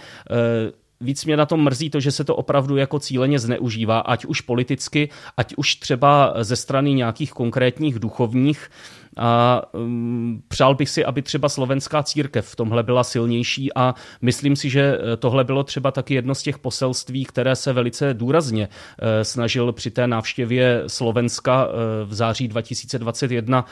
víc 1.02 1.24
mě 1.24 1.36
na 1.36 1.46
tom 1.46 1.64
mrzí 1.64 1.90
to, 1.90 2.00
že 2.00 2.10
se 2.10 2.24
to 2.24 2.36
opravdu 2.36 2.76
jako 2.76 2.98
cíleně 2.98 3.38
zneužívá, 3.38 3.98
ať 3.98 4.24
už 4.24 4.40
politicky, 4.40 5.08
ať 5.36 5.54
už 5.56 5.76
třeba 5.76 6.34
ze 6.40 6.56
strany 6.56 6.94
nějakých 6.94 7.32
konkrétních 7.32 7.98
duchovních, 7.98 8.70
a 9.16 9.62
um, 9.72 10.42
přál 10.48 10.74
bych 10.74 10.90
si, 10.90 11.04
aby 11.04 11.22
třeba 11.22 11.48
slovenská 11.48 12.02
církev 12.02 12.48
v 12.48 12.56
tomhle 12.56 12.82
byla 12.82 13.04
silnější 13.04 13.74
a 13.74 13.94
myslím 14.22 14.56
si, 14.56 14.70
že 14.70 14.98
eh, 14.98 15.16
tohle 15.16 15.44
bylo 15.44 15.64
třeba 15.64 15.90
taky 15.90 16.14
jedno 16.14 16.34
z 16.34 16.42
těch 16.42 16.58
poselství, 16.58 17.24
které 17.24 17.56
se 17.56 17.72
velice 17.72 18.14
důrazně 18.14 18.68
eh, 18.98 19.24
snažil 19.24 19.72
při 19.72 19.90
té 19.90 20.06
návštěvě 20.06 20.82
Slovenska 20.86 21.66
eh, 21.68 22.04
v 22.04 22.14
září 22.14 22.48
2021 22.48 23.64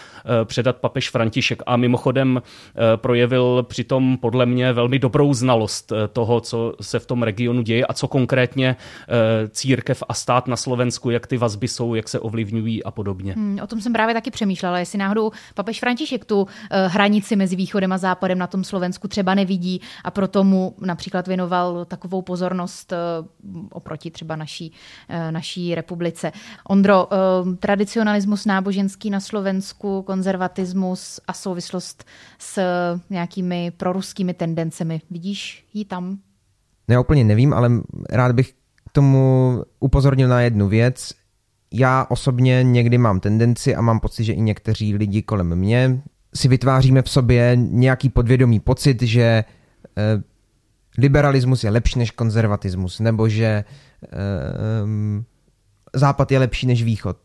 předat 0.45 0.77
papež 0.77 1.11
František 1.11 1.63
a 1.67 1.77
mimochodem 1.77 2.43
projevil 2.97 3.63
přitom 3.69 4.19
podle 4.19 4.47
mě 4.47 4.73
velmi 4.73 4.99
dobrou 4.99 5.35
znalost 5.35 5.93
toho, 6.13 6.41
co 6.41 6.75
se 6.81 6.99
v 6.99 7.07
tom 7.07 7.23
regionu 7.23 7.63
děje 7.63 7.87
a 7.87 7.93
co 7.93 8.09
konkrétně 8.09 8.77
církev 9.51 10.03
a 10.09 10.15
stát 10.15 10.49
na 10.49 10.57
Slovensku, 10.57 11.11
jak 11.11 11.27
ty 11.27 11.37
vazby 11.37 11.69
jsou, 11.69 11.95
jak 11.95 12.09
se 12.09 12.21
ovlivňují 12.21 12.85
a 12.85 12.91
podobně. 12.91 13.33
Hmm, 13.33 13.59
o 13.63 13.67
tom 13.67 13.81
jsem 13.81 13.93
právě 13.93 14.15
taky 14.15 14.31
přemýšlela, 14.31 14.79
jestli 14.79 14.99
náhodou 14.99 15.30
papež 15.55 15.81
František 15.81 16.25
tu 16.25 16.47
eh, 16.71 16.89
hranici 16.89 17.37
mezi 17.37 17.57
východem 17.57 17.93
a 17.93 17.99
západem 17.99 18.39
na 18.39 18.47
tom 18.47 18.65
Slovensku 18.65 19.09
třeba 19.09 19.35
nevidí 19.35 19.81
a 20.05 20.11
proto 20.11 20.45
mu 20.45 20.75
například 20.81 21.29
věnoval 21.29 21.85
takovou 21.85 22.23
pozornost 22.23 22.93
eh, 22.93 22.97
oproti 23.71 24.11
třeba 24.11 24.37
naší, 24.37 24.73
eh, 25.09 25.33
naší 25.33 25.75
republice. 25.75 26.33
Ondro, 26.69 27.09
tradicionalismus 27.59 28.47
náboženský 28.47 29.11
na 29.11 29.21
Slovensku, 29.21 30.03
konzervatismus 30.03 31.21
a 31.27 31.33
souvislost 31.33 32.05
s 32.39 32.61
nějakými 33.11 33.73
proruskými 33.77 34.35
tendencemi. 34.35 35.01
Vidíš 35.11 35.67
ji 35.75 35.85
tam? 35.85 36.19
Ne, 36.89 36.99
úplně 36.99 37.25
nevím, 37.25 37.53
ale 37.53 37.71
rád 38.11 38.33
bych 38.33 38.53
k 38.53 38.93
tomu 38.93 39.63
upozornil 39.81 40.29
na 40.29 40.41
jednu 40.41 40.69
věc 40.69 41.13
já 41.73 42.07
osobně 42.09 42.63
někdy 42.63 42.99
mám 42.99 43.21
tendenci 43.21 43.75
a 43.75 43.81
mám 43.81 44.01
pocit, 44.01 44.25
že 44.25 44.33
i 44.33 44.41
někteří 44.41 44.95
lidi 44.95 45.23
kolem 45.23 45.55
mě 45.55 46.03
si 46.35 46.49
vytváříme 46.49 47.03
v 47.03 47.11
sobě 47.11 47.53
nějaký 47.57 48.09
podvědomý 48.09 48.61
pocit, 48.61 49.03
že 49.03 49.23
eh, 49.23 50.23
liberalismus 50.99 51.65
je 51.65 51.71
lepší 51.71 51.99
než 51.99 52.11
konzervatismus, 52.11 53.01
nebo 53.01 53.29
že 53.29 53.45
eh, 53.45 54.09
západ 55.95 56.33
je 56.33 56.39
lepší 56.39 56.67
než 56.67 56.83
východ. 56.83 57.17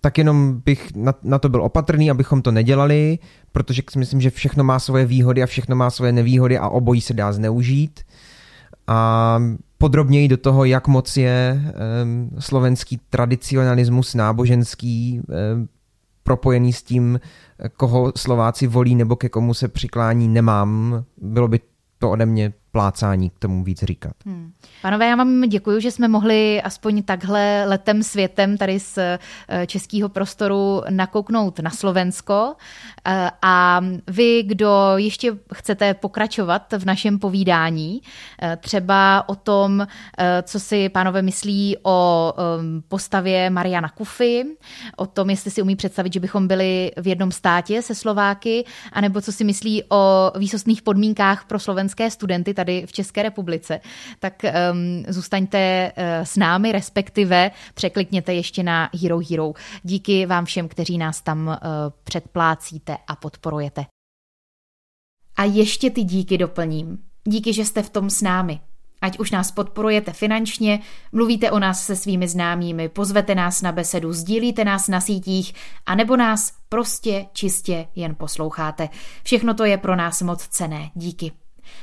Tak 0.00 0.18
jenom 0.18 0.62
bych 0.64 0.94
na, 0.94 1.14
na 1.22 1.38
to 1.38 1.48
byl 1.48 1.62
opatrný, 1.62 2.10
abychom 2.10 2.42
to 2.42 2.52
nedělali, 2.52 3.18
protože 3.52 3.82
si 3.90 3.98
myslím, 3.98 4.20
že 4.20 4.30
všechno 4.30 4.64
má 4.64 4.78
svoje 4.78 5.06
výhody 5.06 5.42
a 5.42 5.46
všechno 5.46 5.76
má 5.76 5.90
svoje 5.90 6.12
nevýhody 6.12 6.58
a 6.58 6.68
obojí 6.68 7.00
se 7.00 7.14
dá 7.14 7.32
zneužít. 7.32 8.00
A 8.86 9.38
podrobněji 9.80 10.28
do 10.28 10.36
toho, 10.36 10.64
jak 10.64 10.88
moc 10.88 11.16
je 11.16 11.62
slovenský 12.38 13.00
tradicionalismus 13.10 14.14
náboženský 14.14 15.20
propojený 16.22 16.72
s 16.72 16.82
tím, 16.82 17.20
koho 17.76 18.12
Slováci 18.16 18.66
volí 18.66 18.94
nebo 18.94 19.16
ke 19.16 19.28
komu 19.28 19.54
se 19.54 19.68
přiklání, 19.68 20.28
nemám. 20.28 21.04
Bylo 21.16 21.48
by 21.48 21.60
to 21.98 22.10
ode 22.10 22.26
mě 22.26 22.52
plácání 22.72 23.30
k 23.30 23.38
tomu 23.38 23.64
víc 23.64 23.82
říkat. 23.82 24.12
Hmm. 24.26 24.52
Panové, 24.82 25.06
já 25.06 25.16
vám 25.16 25.40
děkuji, 25.40 25.80
že 25.80 25.90
jsme 25.90 26.08
mohli 26.08 26.62
aspoň 26.62 27.02
takhle 27.02 27.64
letem 27.66 28.02
světem 28.02 28.56
tady 28.56 28.80
z 28.80 28.98
eh, 28.98 29.18
českého 29.66 30.08
prostoru 30.08 30.82
nakouknout 30.90 31.58
na 31.58 31.70
Slovensko. 31.70 32.54
Eh, 33.04 33.30
a 33.42 33.80
vy, 34.06 34.42
kdo 34.42 34.92
ještě 34.96 35.38
chcete 35.54 35.94
pokračovat 35.94 36.72
v 36.78 36.84
našem 36.86 37.18
povídání, 37.18 38.02
eh, 38.42 38.56
třeba 38.56 39.28
o 39.28 39.34
tom, 39.34 39.86
co 40.42 40.60
si 40.60 40.88
pánové 40.88 41.22
myslí 41.22 41.76
o 41.82 42.34
postavě 42.88 43.50
Mariana 43.50 43.88
Kufy, 43.88 44.44
o 44.96 45.06
tom, 45.06 45.30
jestli 45.30 45.50
si 45.50 45.62
umí 45.62 45.76
představit, 45.76 46.12
že 46.12 46.20
bychom 46.20 46.48
byli 46.48 46.90
v 46.96 47.06
jednom 47.06 47.32
státě 47.32 47.82
se 47.82 47.94
Slováky, 47.94 48.64
anebo 48.92 49.20
co 49.20 49.32
si 49.32 49.44
myslí 49.44 49.82
o 49.88 50.32
výsostných 50.38 50.82
podmínkách 50.82 51.44
pro 51.44 51.58
slovenské 51.58 52.10
studenty 52.10 52.54
tady 52.64 52.86
v 52.86 52.92
České 52.92 53.22
republice, 53.22 53.80
tak 54.18 54.42
um, 54.42 55.04
zůstaňte 55.08 55.92
uh, 55.96 56.04
s 56.24 56.36
námi, 56.36 56.72
respektive 56.72 57.50
překlikněte 57.74 58.34
ještě 58.34 58.62
na 58.62 58.90
Hero 59.02 59.20
Hero. 59.30 59.52
Díky 59.82 60.26
vám 60.26 60.44
všem, 60.44 60.68
kteří 60.68 60.98
nás 60.98 61.20
tam 61.20 61.46
uh, 61.46 61.54
předplácíte 62.04 62.96
a 63.06 63.16
podporujete. 63.16 63.84
A 65.36 65.44
ještě 65.44 65.90
ty 65.90 66.04
díky 66.04 66.38
doplním. 66.38 66.98
Díky, 67.24 67.52
že 67.52 67.64
jste 67.64 67.82
v 67.82 67.90
tom 67.90 68.10
s 68.10 68.22
námi. 68.22 68.60
Ať 69.02 69.18
už 69.18 69.30
nás 69.30 69.52
podporujete 69.52 70.12
finančně, 70.12 70.80
mluvíte 71.12 71.50
o 71.50 71.58
nás 71.58 71.86
se 71.86 71.96
svými 71.96 72.28
známými, 72.28 72.88
pozvete 72.88 73.34
nás 73.34 73.62
na 73.62 73.72
besedu, 73.72 74.12
sdílíte 74.12 74.64
nás 74.64 74.88
na 74.88 75.00
sítích, 75.00 75.54
anebo 75.86 76.16
nás 76.16 76.52
prostě 76.68 77.26
čistě 77.32 77.86
jen 77.94 78.14
posloucháte. 78.14 78.88
Všechno 79.22 79.54
to 79.54 79.64
je 79.64 79.78
pro 79.78 79.96
nás 79.96 80.22
moc 80.22 80.48
cené. 80.48 80.90
Díky. 80.94 81.32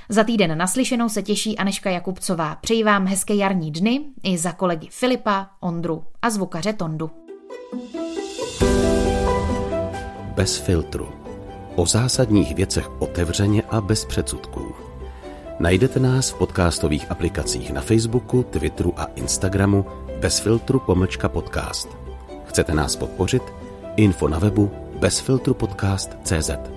Za 0.10 0.24
týden 0.24 0.58
naslyšenou 0.58 1.10
se 1.10 1.24
těší 1.24 1.58
Aneška 1.58 1.90
Jakubcová. 1.90 2.56
Přeji 2.56 2.84
vám 2.84 3.08
hezké 3.08 3.34
jarní 3.34 3.72
dny 3.72 4.02
i 4.24 4.38
za 4.38 4.52
kolegy 4.52 4.88
Filipa, 4.92 5.50
Ondru 5.60 6.04
a 6.22 6.30
zvukaře 6.30 6.74
Tondu. 6.74 7.12
Bez 10.36 10.58
filtru. 10.58 11.10
O 11.76 11.86
zásadních 11.86 12.56
věcech 12.56 13.02
otevřeně 13.02 13.64
a 13.70 13.82
bez 13.82 14.06
předsudků. 14.06 14.76
Najdete 15.60 16.00
nás 16.00 16.32
v 16.32 16.38
podcastových 16.38 17.12
aplikacích 17.12 17.74
na 17.74 17.82
Facebooku, 17.82 18.44
Twitteru 18.44 18.94
a 19.00 19.04
Instagramu 19.16 19.86
bez 20.20 20.40
filtru 20.40 20.80
pomlčka 20.80 21.30
podcast. 21.30 21.90
Chcete 22.46 22.74
nás 22.74 22.96
podpořit? 22.96 23.44
Info 23.96 24.28
na 24.28 24.40
webu 24.40 24.72
bezfiltrupodcast.cz 25.00 26.77